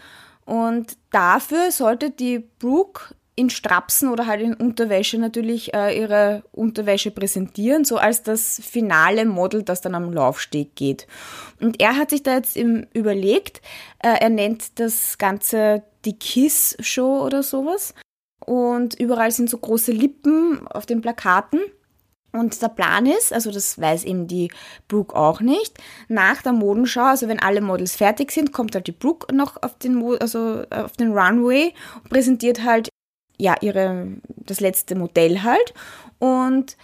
Und 0.45 0.97
dafür 1.11 1.71
sollte 1.71 2.09
die 2.09 2.39
Brooke 2.39 3.15
in 3.35 3.49
Strapsen 3.49 4.09
oder 4.09 4.27
halt 4.27 4.41
in 4.41 4.53
Unterwäsche 4.53 5.17
natürlich 5.17 5.73
äh, 5.73 5.99
ihre 5.99 6.43
Unterwäsche 6.51 7.11
präsentieren, 7.11 7.83
so 7.83 7.97
als 7.97 8.23
das 8.23 8.61
finale 8.63 9.25
Model, 9.25 9.63
das 9.63 9.81
dann 9.81 9.95
am 9.95 10.13
Laufsteg 10.13 10.75
geht. 10.75 11.07
Und 11.59 11.81
er 11.81 11.95
hat 11.95 12.11
sich 12.11 12.23
da 12.23 12.35
jetzt 12.35 12.55
im, 12.55 12.85
überlegt, 12.93 13.61
äh, 13.99 14.19
er 14.19 14.29
nennt 14.29 14.79
das 14.79 15.17
Ganze 15.17 15.83
die 16.05 16.17
Kiss 16.17 16.77
Show 16.79 17.23
oder 17.23 17.41
sowas. 17.41 17.95
Und 18.45 18.99
überall 18.99 19.31
sind 19.31 19.49
so 19.49 19.57
große 19.57 19.91
Lippen 19.91 20.67
auf 20.67 20.85
den 20.85 21.01
Plakaten. 21.01 21.61
Und 22.33 22.59
der 22.61 22.69
Plan 22.69 23.05
ist, 23.05 23.31
also 23.31 23.51
das 23.51 23.79
weiß 23.79 24.05
eben 24.05 24.27
die 24.27 24.51
Brooke 24.87 25.15
auch 25.15 25.39
nicht, 25.39 25.77
nach 26.07 26.41
der 26.41 26.51
Modenschau, 26.51 27.03
also 27.03 27.27
wenn 27.27 27.39
alle 27.39 27.61
Models 27.61 27.95
fertig 27.95 28.31
sind, 28.31 28.51
kommt 28.51 28.73
halt 28.73 28.87
die 28.87 28.91
Brooke 28.91 29.33
noch 29.33 29.61
auf 29.61 29.77
den, 29.77 29.93
Mo 29.93 30.15
also 30.15 30.63
auf 30.71 30.93
den 30.93 31.11
Runway 31.11 31.75
und 32.03 32.09
präsentiert 32.09 32.63
halt 32.63 32.89
ja 33.37 33.55
ihre 33.61 34.07
das 34.27 34.59
letzte 34.59 34.95
Modell 34.95 35.43
halt 35.43 35.73
und 36.19 36.77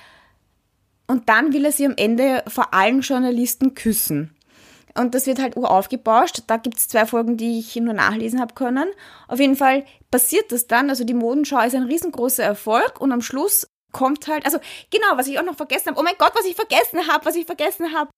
und 1.08 1.28
dann 1.28 1.54
will 1.54 1.66
er 1.66 1.72
sie 1.72 1.88
am 1.88 1.96
Ende 1.98 2.44
vor 2.48 2.72
allen 2.72 3.02
Journalisten 3.02 3.74
küssen. 3.74 4.36
Und 4.96 5.16
das 5.16 5.26
wird 5.26 5.42
halt 5.42 5.58
uraufgebauscht. 5.58 6.44
Da 6.46 6.58
gibt 6.58 6.78
es 6.78 6.88
zwei 6.88 7.08
Folgen, 7.08 7.36
die 7.36 7.58
ich 7.58 7.76
nur 7.78 7.96
nachlesen 7.96 8.40
habe 8.40 8.54
können. 8.54 8.88
Auf 9.28 9.40
jeden 9.40 9.56
Fall 9.56 9.86
passiert 10.12 10.52
das 10.52 10.68
dann. 10.68 10.90
Also 10.90 11.04
die 11.06 11.16
Modenschau 11.16 11.62
ist 11.62 11.74
ein 11.74 11.84
riesengroßer 11.84 12.44
Erfolg 12.44 13.02
und 13.02 13.12
am 13.12 13.24
Schluss 13.24 13.68
kommt 13.92 14.28
halt, 14.28 14.46
also 14.46 14.60
genau, 14.92 15.08
was 15.16 15.28
ich 15.28 15.40
auch 15.40 15.44
noch 15.44 15.56
vergessen 15.56 15.90
habe. 15.90 16.00
Oh 16.00 16.04
mein 16.04 16.18
Gott, 16.20 16.34
was 16.36 16.46
ich 16.46 16.56
vergessen 16.56 17.08
habe, 17.08 17.26
was 17.26 17.36
ich 17.36 17.46
vergessen 17.46 17.94
habe. 17.94 18.12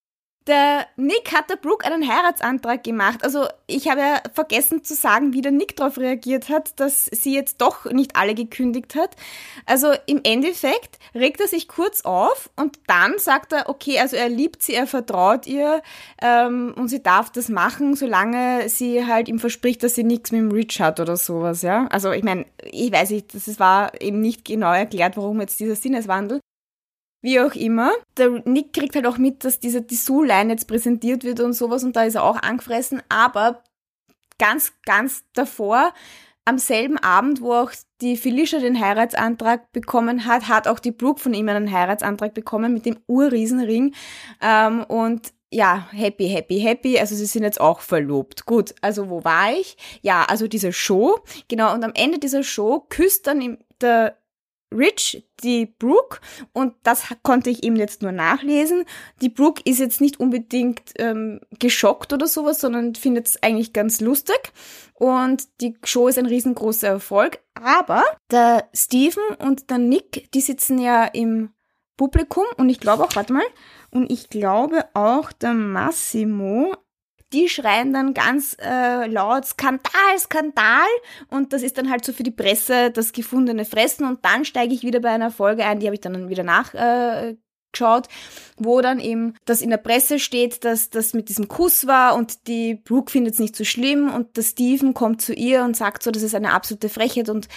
Der 0.47 0.87
Nick 0.95 1.33
hat 1.35 1.51
der 1.51 1.55
Brooke 1.55 1.85
einen 1.85 2.07
Heiratsantrag 2.07 2.83
gemacht. 2.83 3.23
Also 3.23 3.45
ich 3.67 3.87
habe 3.87 4.01
ja 4.01 4.21
vergessen 4.33 4.83
zu 4.83 4.95
sagen, 4.95 5.33
wie 5.33 5.41
der 5.41 5.51
Nick 5.51 5.75
darauf 5.75 5.99
reagiert 5.99 6.49
hat, 6.49 6.79
dass 6.79 7.05
sie 7.05 7.35
jetzt 7.35 7.61
doch 7.61 7.85
nicht 7.85 8.15
alle 8.15 8.33
gekündigt 8.33 8.95
hat. 8.95 9.15
Also 9.67 9.93
im 10.07 10.21
Endeffekt 10.23 10.97
regt 11.13 11.41
er 11.41 11.47
sich 11.47 11.67
kurz 11.67 12.01
auf 12.01 12.49
und 12.55 12.79
dann 12.87 13.19
sagt 13.19 13.53
er, 13.53 13.69
okay, 13.69 13.99
also 13.99 14.15
er 14.15 14.29
liebt 14.29 14.63
sie, 14.63 14.73
er 14.73 14.87
vertraut 14.87 15.45
ihr 15.45 15.83
ähm, 16.19 16.73
und 16.75 16.87
sie 16.87 17.03
darf 17.03 17.29
das 17.29 17.47
machen, 17.47 17.95
solange 17.95 18.67
sie 18.67 19.05
halt 19.05 19.29
ihm 19.29 19.37
verspricht, 19.37 19.83
dass 19.83 19.93
sie 19.93 20.03
nichts 20.03 20.31
mit 20.31 20.41
dem 20.41 20.51
Rich 20.51 20.81
hat 20.81 20.99
oder 20.99 21.17
sowas. 21.17 21.61
Ja, 21.61 21.85
also 21.91 22.11
ich 22.11 22.23
meine, 22.23 22.47
ich 22.63 22.91
weiß 22.91 23.11
nicht, 23.11 23.35
das 23.35 23.59
war 23.59 24.01
eben 24.01 24.21
nicht 24.21 24.43
genau 24.45 24.73
erklärt, 24.73 25.17
warum 25.17 25.39
jetzt 25.39 25.59
dieser 25.59 25.75
Sinneswandel. 25.75 26.39
Wie 27.21 27.39
auch 27.39 27.53
immer. 27.53 27.91
Der 28.17 28.29
Nick 28.45 28.73
kriegt 28.73 28.95
halt 28.95 29.05
auch 29.05 29.17
mit, 29.17 29.43
dass 29.43 29.59
diese 29.59 29.81
Dessous-Line 29.81 30.51
jetzt 30.51 30.67
präsentiert 30.67 31.23
wird 31.23 31.39
und 31.39 31.53
sowas 31.53 31.83
und 31.83 31.95
da 31.95 32.03
ist 32.03 32.15
er 32.15 32.23
auch 32.23 32.41
angefressen, 32.41 33.01
aber 33.09 33.63
ganz, 34.39 34.73
ganz 34.85 35.23
davor, 35.33 35.93
am 36.45 36.57
selben 36.57 36.97
Abend, 36.97 37.41
wo 37.41 37.53
auch 37.53 37.71
die 38.01 38.17
Felicia 38.17 38.59
den 38.59 38.79
Heiratsantrag 38.79 39.71
bekommen 39.71 40.25
hat, 40.25 40.47
hat 40.47 40.67
auch 40.67 40.79
die 40.79 40.91
Brooke 40.91 41.19
von 41.19 41.35
ihm 41.35 41.47
einen 41.49 41.71
Heiratsantrag 41.71 42.33
bekommen 42.33 42.73
mit 42.73 42.85
dem 42.85 42.97
Urriesenring 43.07 43.93
ähm, 44.41 44.83
und 44.83 45.33
ja, 45.53 45.87
happy, 45.91 46.29
happy, 46.29 46.59
happy. 46.59 46.97
Also 46.97 47.13
sie 47.13 47.25
sind 47.25 47.43
jetzt 47.43 47.59
auch 47.59 47.81
verlobt. 47.81 48.45
Gut, 48.45 48.73
also 48.81 49.09
wo 49.09 49.23
war 49.23 49.51
ich? 49.53 49.75
Ja, 50.01 50.23
also 50.23 50.47
diese 50.47 50.71
Show. 50.71 51.19
Genau, 51.49 51.73
und 51.73 51.83
am 51.83 51.91
Ende 51.93 52.19
dieser 52.19 52.41
Show 52.41 52.85
küsst 52.87 53.27
dann 53.27 53.57
der 53.81 54.17
Rich, 54.73 55.27
die 55.43 55.65
Brooke, 55.65 56.19
und 56.53 56.73
das 56.83 57.03
konnte 57.23 57.49
ich 57.49 57.63
eben 57.63 57.75
jetzt 57.75 58.01
nur 58.01 58.11
nachlesen. 58.11 58.85
Die 59.21 59.29
Brooke 59.29 59.61
ist 59.65 59.79
jetzt 59.79 60.01
nicht 60.01 60.19
unbedingt 60.19 60.93
ähm, 60.97 61.41
geschockt 61.59 62.13
oder 62.13 62.27
sowas, 62.27 62.61
sondern 62.61 62.95
findet 62.95 63.27
es 63.27 63.43
eigentlich 63.43 63.73
ganz 63.73 64.01
lustig. 64.01 64.53
Und 64.93 65.47
die 65.61 65.75
Show 65.83 66.07
ist 66.07 66.17
ein 66.17 66.25
riesengroßer 66.25 66.87
Erfolg. 66.87 67.39
Aber 67.53 68.03
der 68.29 68.69
Steven 68.73 69.35
und 69.39 69.69
der 69.69 69.77
Nick, 69.77 70.31
die 70.33 70.41
sitzen 70.41 70.77
ja 70.79 71.05
im 71.05 71.49
Publikum 71.97 72.45
und 72.57 72.69
ich 72.69 72.79
glaube 72.79 73.03
auch, 73.03 73.15
warte 73.15 73.33
mal, 73.33 73.43
und 73.91 74.11
ich 74.11 74.29
glaube 74.29 74.85
auch 74.93 75.31
der 75.31 75.53
Massimo, 75.53 76.73
die 77.33 77.49
schreien 77.49 77.93
dann 77.93 78.13
ganz 78.13 78.57
äh, 78.61 79.07
laut 79.07 79.45
Skandal, 79.45 80.19
Skandal. 80.19 80.87
Und 81.29 81.53
das 81.53 81.63
ist 81.63 81.77
dann 81.77 81.89
halt 81.89 82.05
so 82.05 82.13
für 82.13 82.23
die 82.23 82.31
Presse 82.31 82.91
das 82.91 83.13
gefundene 83.13 83.65
Fressen. 83.65 84.05
Und 84.05 84.23
dann 84.25 84.45
steige 84.45 84.73
ich 84.73 84.83
wieder 84.83 84.99
bei 84.99 85.09
einer 85.09 85.31
Folge 85.31 85.65
ein, 85.65 85.79
die 85.79 85.87
habe 85.87 85.95
ich 85.95 86.01
dann 86.01 86.29
wieder 86.29 86.43
nach 86.43 86.73
äh, 86.73 87.35
geschaut, 87.71 88.07
wo 88.57 88.81
dann 88.81 88.99
eben 88.99 89.35
das 89.45 89.61
in 89.61 89.69
der 89.69 89.77
Presse 89.77 90.19
steht, 90.19 90.65
dass 90.65 90.89
das 90.89 91.13
mit 91.13 91.29
diesem 91.29 91.47
Kuss 91.47 91.87
war 91.87 92.15
und 92.15 92.47
die 92.47 92.75
Brooke 92.75 93.11
findet 93.11 93.35
es 93.35 93.39
nicht 93.39 93.55
so 93.55 93.63
schlimm. 93.63 94.13
Und 94.13 94.37
der 94.37 94.43
Steven 94.43 94.93
kommt 94.93 95.21
zu 95.21 95.33
ihr 95.33 95.63
und 95.63 95.75
sagt 95.75 96.03
so, 96.03 96.11
das 96.11 96.23
ist 96.23 96.35
eine 96.35 96.53
absolute 96.53 96.89
Frechheit. 96.89 97.29
Und 97.29 97.47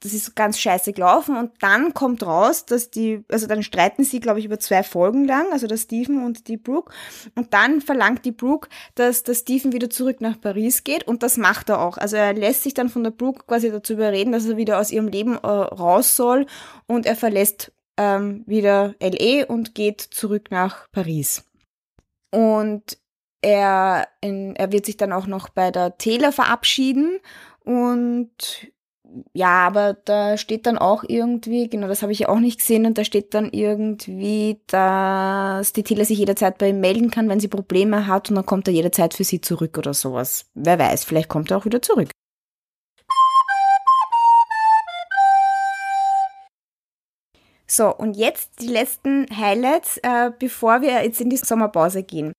das 0.00 0.12
ist 0.12 0.36
ganz 0.36 0.58
scheiße 0.58 0.92
gelaufen 0.92 1.36
und 1.36 1.50
dann 1.60 1.94
kommt 1.94 2.24
raus, 2.24 2.66
dass 2.66 2.90
die, 2.90 3.24
also 3.28 3.46
dann 3.46 3.62
streiten 3.62 4.04
sie, 4.04 4.20
glaube 4.20 4.38
ich, 4.38 4.44
über 4.44 4.58
zwei 4.58 4.82
Folgen 4.82 5.24
lang, 5.24 5.46
also 5.52 5.66
der 5.66 5.76
Stephen 5.76 6.24
und 6.24 6.48
die 6.48 6.56
Brooke 6.56 6.92
und 7.34 7.52
dann 7.54 7.80
verlangt 7.80 8.24
die 8.24 8.32
Brooke, 8.32 8.68
dass 8.94 9.22
der 9.22 9.34
Stephen 9.34 9.72
wieder 9.72 9.90
zurück 9.90 10.20
nach 10.20 10.40
Paris 10.40 10.84
geht 10.84 11.06
und 11.06 11.22
das 11.22 11.36
macht 11.36 11.68
er 11.68 11.80
auch. 11.80 11.98
Also 11.98 12.16
er 12.16 12.32
lässt 12.32 12.62
sich 12.62 12.74
dann 12.74 12.88
von 12.88 13.04
der 13.04 13.10
Brooke 13.10 13.44
quasi 13.46 13.70
dazu 13.70 13.94
überreden, 13.94 14.32
dass 14.32 14.46
er 14.46 14.56
wieder 14.56 14.78
aus 14.78 14.90
ihrem 14.90 15.08
Leben 15.08 15.36
äh, 15.36 15.46
raus 15.46 16.16
soll 16.16 16.46
und 16.86 17.06
er 17.06 17.16
verlässt 17.16 17.72
ähm, 17.96 18.44
wieder 18.46 18.94
LE 19.00 19.46
und 19.46 19.74
geht 19.74 20.00
zurück 20.00 20.50
nach 20.50 20.90
Paris. 20.92 21.44
Und 22.30 22.98
er, 23.42 24.08
in, 24.20 24.56
er 24.56 24.72
wird 24.72 24.86
sich 24.86 24.96
dann 24.96 25.12
auch 25.12 25.26
noch 25.26 25.48
bei 25.48 25.70
der 25.70 25.98
Taylor 25.98 26.32
verabschieden 26.32 27.18
und 27.64 28.30
ja, 29.34 29.66
aber 29.66 29.94
da 29.94 30.36
steht 30.36 30.66
dann 30.66 30.78
auch 30.78 31.04
irgendwie, 31.06 31.68
genau 31.68 31.88
das 31.88 32.02
habe 32.02 32.12
ich 32.12 32.20
ja 32.20 32.28
auch 32.28 32.38
nicht 32.38 32.60
gesehen, 32.60 32.86
und 32.86 32.98
da 32.98 33.04
steht 33.04 33.34
dann 33.34 33.50
irgendwie, 33.50 34.60
dass 34.66 35.72
die 35.72 35.82
Tila 35.82 36.04
sich 36.04 36.18
jederzeit 36.18 36.58
bei 36.58 36.70
ihm 36.70 36.80
melden 36.80 37.10
kann, 37.10 37.28
wenn 37.28 37.40
sie 37.40 37.48
Probleme 37.48 38.06
hat 38.06 38.30
und 38.30 38.36
dann 38.36 38.46
kommt 38.46 38.68
er 38.68 38.74
jederzeit 38.74 39.14
für 39.14 39.24
sie 39.24 39.40
zurück 39.40 39.78
oder 39.78 39.94
sowas. 39.94 40.46
Wer 40.54 40.78
weiß, 40.78 41.04
vielleicht 41.04 41.28
kommt 41.28 41.50
er 41.50 41.58
auch 41.58 41.64
wieder 41.64 41.82
zurück. 41.82 42.10
So, 47.66 47.94
und 47.94 48.18
jetzt 48.18 48.60
die 48.60 48.68
letzten 48.68 49.26
Highlights, 49.34 49.96
äh, 50.02 50.30
bevor 50.38 50.82
wir 50.82 51.02
jetzt 51.02 51.22
in 51.22 51.30
die 51.30 51.38
Sommerpause 51.38 52.02
gehen. 52.02 52.32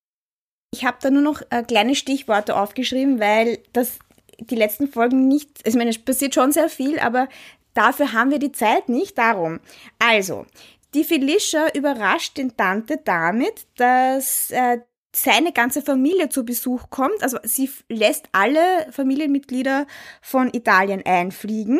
Ich 0.72 0.86
habe 0.86 0.98
da 1.02 1.10
nur 1.10 1.24
noch 1.24 1.42
äh, 1.50 1.64
kleine 1.64 1.96
Stichworte 1.96 2.56
aufgeschrieben, 2.56 3.20
weil 3.20 3.60
das 3.74 4.00
die 4.40 4.56
letzten 4.56 4.88
Folgen 4.88 5.28
nicht, 5.28 5.50
ich 5.66 5.76
meine, 5.76 5.90
es 5.90 6.00
passiert 6.00 6.34
schon 6.36 6.52
sehr 6.52 6.70
viel, 6.70 7.00
aber 7.00 7.28
dafür 7.74 8.14
haben 8.14 8.32
wir 8.32 8.40
die 8.40 8.52
Zeit 8.52 8.90
nicht, 8.90 9.18
darum. 9.18 9.60
Also, 10.00 10.46
die 10.94 11.04
Felicia 11.04 11.70
überrascht 11.74 12.38
den 12.38 12.56
Tante 12.56 13.00
damit, 13.04 13.66
dass 13.78 14.52
äh, 14.52 14.80
seine 15.16 15.52
ganze 15.52 15.82
Familie 15.82 16.30
zu 16.30 16.44
Besuch 16.44 16.90
kommt. 16.90 17.22
Also 17.22 17.38
sie 17.44 17.70
lässt 17.90 18.28
alle 18.32 18.92
Familienmitglieder 18.92 19.86
von 20.22 20.50
Italien 20.54 21.04
einfliegen. 21.06 21.80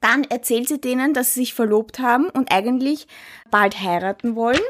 Dann 0.00 0.24
erzählt 0.24 0.68
sie 0.68 0.80
denen, 0.80 1.14
dass 1.14 1.32
sie 1.32 1.40
sich 1.40 1.54
verlobt 1.54 1.98
haben 1.98 2.28
und 2.28 2.52
eigentlich 2.52 3.06
bald 3.50 3.80
heiraten 3.80 4.36
wollen. 4.36 4.60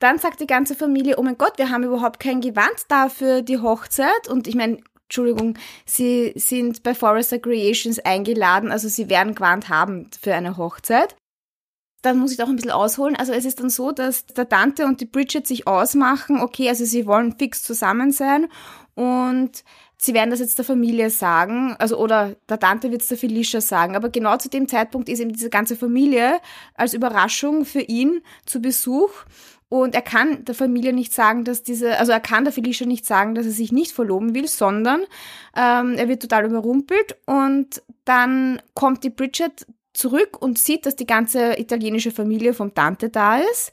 Dann 0.00 0.18
sagt 0.18 0.40
die 0.40 0.48
ganze 0.48 0.74
Familie, 0.74 1.16
oh 1.16 1.22
mein 1.22 1.38
Gott, 1.38 1.58
wir 1.58 1.70
haben 1.70 1.84
überhaupt 1.84 2.18
kein 2.18 2.40
Gewand 2.40 2.74
da 2.88 3.08
für 3.08 3.42
die 3.42 3.58
Hochzeit. 3.58 4.26
Und 4.28 4.48
ich 4.48 4.56
meine, 4.56 4.78
Entschuldigung, 5.10 5.58
Sie 5.86 6.32
sind 6.36 6.84
bei 6.84 6.94
Forrester 6.94 7.40
Creations 7.40 7.98
eingeladen, 7.98 8.70
also 8.70 8.86
Sie 8.86 9.10
werden 9.10 9.34
gewarnt 9.34 9.68
haben 9.68 10.08
für 10.20 10.32
eine 10.32 10.56
Hochzeit. 10.56 11.16
Dann 12.02 12.16
muss 12.16 12.30
ich 12.30 12.38
doch 12.38 12.48
ein 12.48 12.54
bisschen 12.54 12.70
ausholen. 12.70 13.16
Also 13.16 13.32
es 13.32 13.44
ist 13.44 13.58
dann 13.58 13.70
so, 13.70 13.90
dass 13.90 14.24
der 14.26 14.48
Tante 14.48 14.86
und 14.86 15.00
die 15.00 15.06
Bridget 15.06 15.48
sich 15.48 15.66
ausmachen, 15.66 16.40
okay, 16.40 16.68
also 16.68 16.84
sie 16.84 17.06
wollen 17.06 17.36
fix 17.36 17.64
zusammen 17.64 18.12
sein 18.12 18.46
und 18.94 19.64
sie 19.98 20.14
werden 20.14 20.30
das 20.30 20.38
jetzt 20.38 20.56
der 20.56 20.64
Familie 20.64 21.10
sagen, 21.10 21.74
also 21.78 21.98
oder 21.98 22.36
der 22.48 22.60
Tante 22.60 22.92
wird 22.92 23.02
es 23.02 23.08
der 23.08 23.18
Felicia 23.18 23.60
sagen, 23.60 23.96
aber 23.96 24.10
genau 24.10 24.36
zu 24.36 24.48
dem 24.48 24.68
Zeitpunkt 24.68 25.08
ist 25.08 25.18
eben 25.18 25.32
diese 25.32 25.50
ganze 25.50 25.76
Familie 25.76 26.40
als 26.74 26.94
Überraschung 26.94 27.64
für 27.64 27.82
ihn 27.82 28.22
zu 28.46 28.62
Besuch 28.62 29.10
und 29.70 29.94
er 29.94 30.02
kann 30.02 30.44
der 30.44 30.56
Familie 30.56 30.92
nicht 30.92 31.14
sagen, 31.14 31.44
dass 31.44 31.62
diese, 31.62 31.96
also 31.96 32.10
er 32.10 32.18
kann 32.18 32.42
der 32.42 32.52
Felicia 32.52 32.86
nicht 32.86 33.06
sagen, 33.06 33.36
dass 33.36 33.46
er 33.46 33.52
sich 33.52 33.70
nicht 33.70 33.92
verloben 33.92 34.34
will, 34.34 34.48
sondern 34.48 35.02
ähm, 35.56 35.94
er 35.94 36.08
wird 36.08 36.22
total 36.22 36.44
überrumpelt 36.44 37.16
und 37.24 37.80
dann 38.04 38.60
kommt 38.74 39.04
die 39.04 39.10
Bridget 39.10 39.66
zurück 39.92 40.42
und 40.42 40.58
sieht, 40.58 40.86
dass 40.86 40.96
die 40.96 41.06
ganze 41.06 41.60
italienische 41.60 42.10
Familie 42.10 42.52
vom 42.52 42.74
Tante 42.74 43.10
da 43.10 43.38
ist 43.38 43.70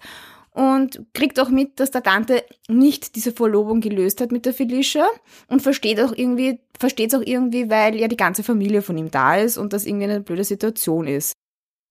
und 0.51 1.01
kriegt 1.13 1.39
auch 1.39 1.49
mit, 1.49 1.79
dass 1.79 1.89
der 1.89 2.03
Tante 2.03 2.43
nicht 2.67 3.15
diese 3.15 3.31
Verlobung 3.31 3.81
gelöst 3.81 4.21
hat 4.21 4.31
mit 4.31 4.45
der 4.45 4.53
Felicia 4.53 5.07
und 5.47 5.63
versteht 5.63 5.99
auch 5.99 6.13
irgendwie, 6.15 6.59
versteht 6.79 7.11
es 7.11 7.19
auch 7.19 7.25
irgendwie, 7.25 7.71
weil 7.71 7.95
ja 7.95 8.07
die 8.07 8.17
ganze 8.17 8.43
Familie 8.43 8.83
von 8.83 8.99
ihm 8.99 9.09
da 9.09 9.35
ist 9.35 9.57
und 9.57 9.73
das 9.73 9.87
irgendwie 9.87 10.05
eine 10.05 10.21
blöde 10.21 10.43
Situation 10.43 11.07
ist. 11.07 11.33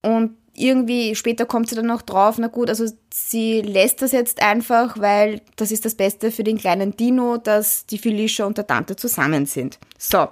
Und 0.01 0.37
irgendwie 0.57 1.15
später 1.15 1.45
kommt 1.45 1.69
sie 1.69 1.75
dann 1.75 1.85
noch 1.85 2.01
drauf, 2.01 2.37
na 2.39 2.47
gut, 2.47 2.69
also 2.69 2.85
sie 3.13 3.61
lässt 3.61 4.01
das 4.01 4.11
jetzt 4.11 4.41
einfach, 4.41 4.99
weil 4.99 5.41
das 5.55 5.71
ist 5.71 5.85
das 5.85 5.95
Beste 5.95 6.31
für 6.31 6.43
den 6.43 6.57
kleinen 6.57 6.97
Dino, 6.97 7.37
dass 7.37 7.85
die 7.85 7.99
Felicia 7.99 8.45
und 8.45 8.57
der 8.57 8.65
Tante 8.65 8.95
zusammen 8.95 9.45
sind. 9.45 9.77
So, 9.99 10.27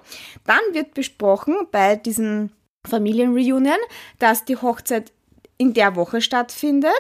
dann 0.46 0.62
wird 0.74 0.96
besprochen 0.96 1.56
bei 1.72 1.96
diesem 1.96 2.50
Familienreunion, 2.88 3.78
dass 4.18 4.46
die 4.46 4.58
Hochzeit 4.58 5.12
in 5.58 5.74
der 5.74 5.96
Woche 5.96 6.22
stattfindet. 6.22 6.92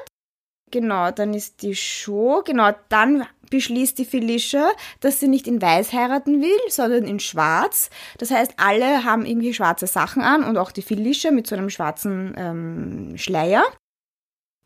Genau, 0.71 1.11
dann 1.11 1.33
ist 1.33 1.61
die 1.61 1.75
Show. 1.75 2.43
Genau, 2.45 2.71
dann 2.89 3.25
beschließt 3.49 3.97
die 3.97 4.05
Felicia, 4.05 4.69
dass 4.99 5.19
sie 5.19 5.27
nicht 5.27 5.47
in 5.47 5.61
weiß 5.61 5.93
heiraten 5.93 6.41
will, 6.41 6.59
sondern 6.69 7.05
in 7.05 7.19
schwarz. 7.19 7.89
Das 8.17 8.31
heißt, 8.31 8.53
alle 8.57 9.03
haben 9.03 9.25
irgendwie 9.25 9.53
schwarze 9.53 9.87
Sachen 9.87 10.21
an 10.21 10.43
und 10.43 10.57
auch 10.57 10.71
die 10.71 10.81
Felicia 10.81 11.31
mit 11.31 11.47
so 11.47 11.55
einem 11.55 11.69
schwarzen 11.69 12.33
ähm, 12.37 13.17
Schleier. 13.17 13.63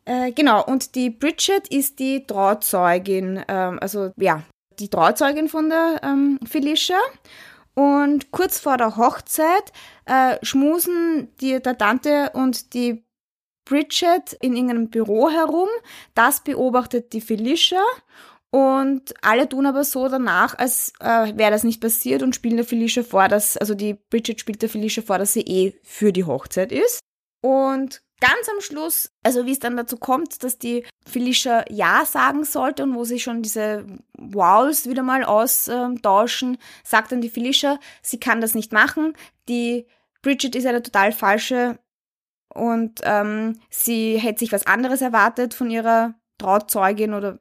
Äh, 0.06 0.32
genau, 0.32 0.66
und 0.66 0.96
die 0.96 1.10
Bridget 1.10 1.68
ist 1.68 2.00
die 2.00 2.26
Trauzeugin, 2.26 3.44
ähm, 3.48 3.78
also 3.80 4.12
ja, 4.18 4.44
die 4.80 4.90
Trauzeugin 4.90 5.50
von 5.50 5.70
der 5.70 6.02
ähm, 6.04 6.40
Felicia. 6.46 6.98
Und 7.76 8.32
kurz 8.32 8.60
vor 8.60 8.78
der 8.78 8.98
Hochzeit 8.98 9.72
äh, 10.06 10.38
schmusen 10.42 11.30
die, 11.40 11.62
der 11.62 11.78
Tante 11.78 12.32
und 12.34 12.74
die 12.74 13.06
Bridget 13.66 14.34
in 14.42 14.56
irgendeinem 14.56 14.90
Büro 14.90 15.30
herum. 15.30 15.70
Das 16.16 16.44
beobachtet 16.44 17.14
die 17.14 17.22
Felicia 17.22 17.82
und 18.52 19.14
alle 19.22 19.48
tun 19.48 19.68
aber 19.68 19.84
so 19.84 20.08
danach, 20.08 20.58
als 20.58 20.94
äh, 21.00 21.38
wäre 21.38 21.52
das 21.52 21.64
nicht 21.64 21.82
passiert 21.82 22.24
und 22.24 22.34
spielen 22.34 22.58
der 22.58 22.66
Felicia 22.66 23.04
vor, 23.04 23.28
dass, 23.28 23.58
also 23.58 23.76
die 23.76 23.94
Bridget 23.94 24.40
spielt 24.40 24.62
der 24.62 24.70
Felicia 24.70 25.04
vor, 25.04 25.20
dass 25.20 25.34
sie 25.34 25.42
eh 25.42 25.80
für 25.84 26.12
die 26.12 26.24
Hochzeit 26.24 26.72
ist. 26.72 27.00
Und 27.42 28.02
ganz 28.20 28.50
am 28.52 28.60
Schluss, 28.60 29.12
also 29.24 29.46
wie 29.46 29.52
es 29.52 29.60
dann 29.60 29.78
dazu 29.78 29.98
kommt, 29.98 30.44
dass 30.44 30.58
die 30.58 30.84
Felicia 31.06 31.64
Ja 31.70 32.06
sagen 32.06 32.44
sollte 32.44 32.84
und 32.84 32.96
wo 32.96 33.04
sie 33.04 33.20
schon 33.20 33.44
diese 33.44 33.86
Wows 34.18 34.90
wieder 34.90 35.04
mal 35.04 35.24
austauschen, 35.24 36.58
sagt 36.84 37.12
dann 37.12 37.22
die 37.22 37.30
Felicia, 37.30 37.80
sie 38.02 38.20
kann 38.20 38.42
das 38.42 38.56
nicht 38.56 38.74
machen. 38.74 39.14
Die 39.48 39.86
Bridget 40.24 40.56
ist 40.56 40.66
eine 40.66 40.82
total 40.82 41.12
falsche 41.12 41.78
und 42.54 43.02
ähm, 43.04 43.60
sie 43.70 44.18
hätte 44.18 44.40
sich 44.40 44.52
was 44.52 44.66
anderes 44.66 45.02
erwartet 45.02 45.54
von 45.54 45.70
ihrer 45.70 46.16
Trauzeugin 46.40 47.14
oder 47.14 47.40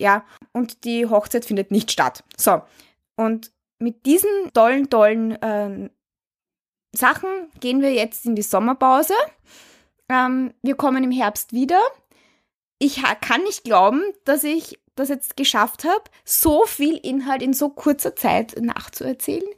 ja, 0.00 0.24
und 0.52 0.84
die 0.84 1.06
Hochzeit 1.06 1.44
findet 1.44 1.70
nicht 1.70 1.92
statt. 1.92 2.24
So, 2.36 2.62
und 3.16 3.52
mit 3.78 4.06
diesen 4.06 4.30
tollen, 4.52 4.90
tollen 4.90 5.38
ähm, 5.42 5.90
Sachen 6.92 7.28
gehen 7.60 7.80
wir 7.80 7.92
jetzt 7.92 8.26
in 8.26 8.34
die 8.34 8.42
Sommerpause. 8.42 9.14
Ähm, 10.08 10.52
wir 10.62 10.74
kommen 10.74 11.04
im 11.04 11.10
Herbst 11.10 11.52
wieder. 11.52 11.80
Ich 12.78 13.02
kann 13.20 13.42
nicht 13.42 13.64
glauben, 13.64 14.02
dass 14.24 14.42
ich 14.42 14.78
das 14.96 15.08
jetzt 15.08 15.36
geschafft 15.36 15.84
habe, 15.84 16.04
so 16.24 16.64
viel 16.64 16.96
Inhalt 16.96 17.42
in 17.42 17.52
so 17.52 17.68
kurzer 17.68 18.16
Zeit 18.16 18.56
nachzuerzählen. 18.60 19.48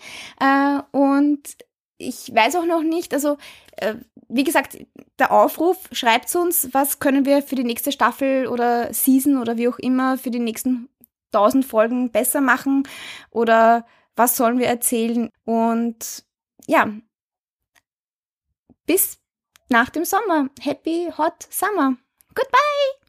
Äh, 0.40 0.80
und 0.90 1.56
ich 2.02 2.34
weiß 2.34 2.56
auch 2.56 2.66
noch 2.66 2.82
nicht, 2.82 3.14
also 3.14 3.38
äh, 3.76 3.94
wie 4.28 4.44
gesagt, 4.44 4.78
der 5.18 5.32
Aufruf, 5.32 5.78
schreibt 5.92 6.34
uns, 6.34 6.68
was 6.72 6.98
können 6.98 7.24
wir 7.24 7.42
für 7.42 7.54
die 7.54 7.64
nächste 7.64 7.92
Staffel 7.92 8.46
oder 8.46 8.92
Season 8.92 9.38
oder 9.38 9.56
wie 9.56 9.68
auch 9.68 9.78
immer 9.78 10.18
für 10.18 10.30
die 10.30 10.38
nächsten 10.38 10.88
tausend 11.30 11.64
Folgen 11.64 12.10
besser 12.10 12.40
machen 12.40 12.84
oder 13.30 13.86
was 14.16 14.36
sollen 14.36 14.58
wir 14.58 14.66
erzählen 14.66 15.30
und 15.44 16.24
ja, 16.66 16.92
bis 18.86 19.18
nach 19.68 19.90
dem 19.90 20.04
Sommer. 20.04 20.48
Happy 20.60 21.10
Hot 21.16 21.48
Summer. 21.50 21.96
Goodbye! 22.34 23.01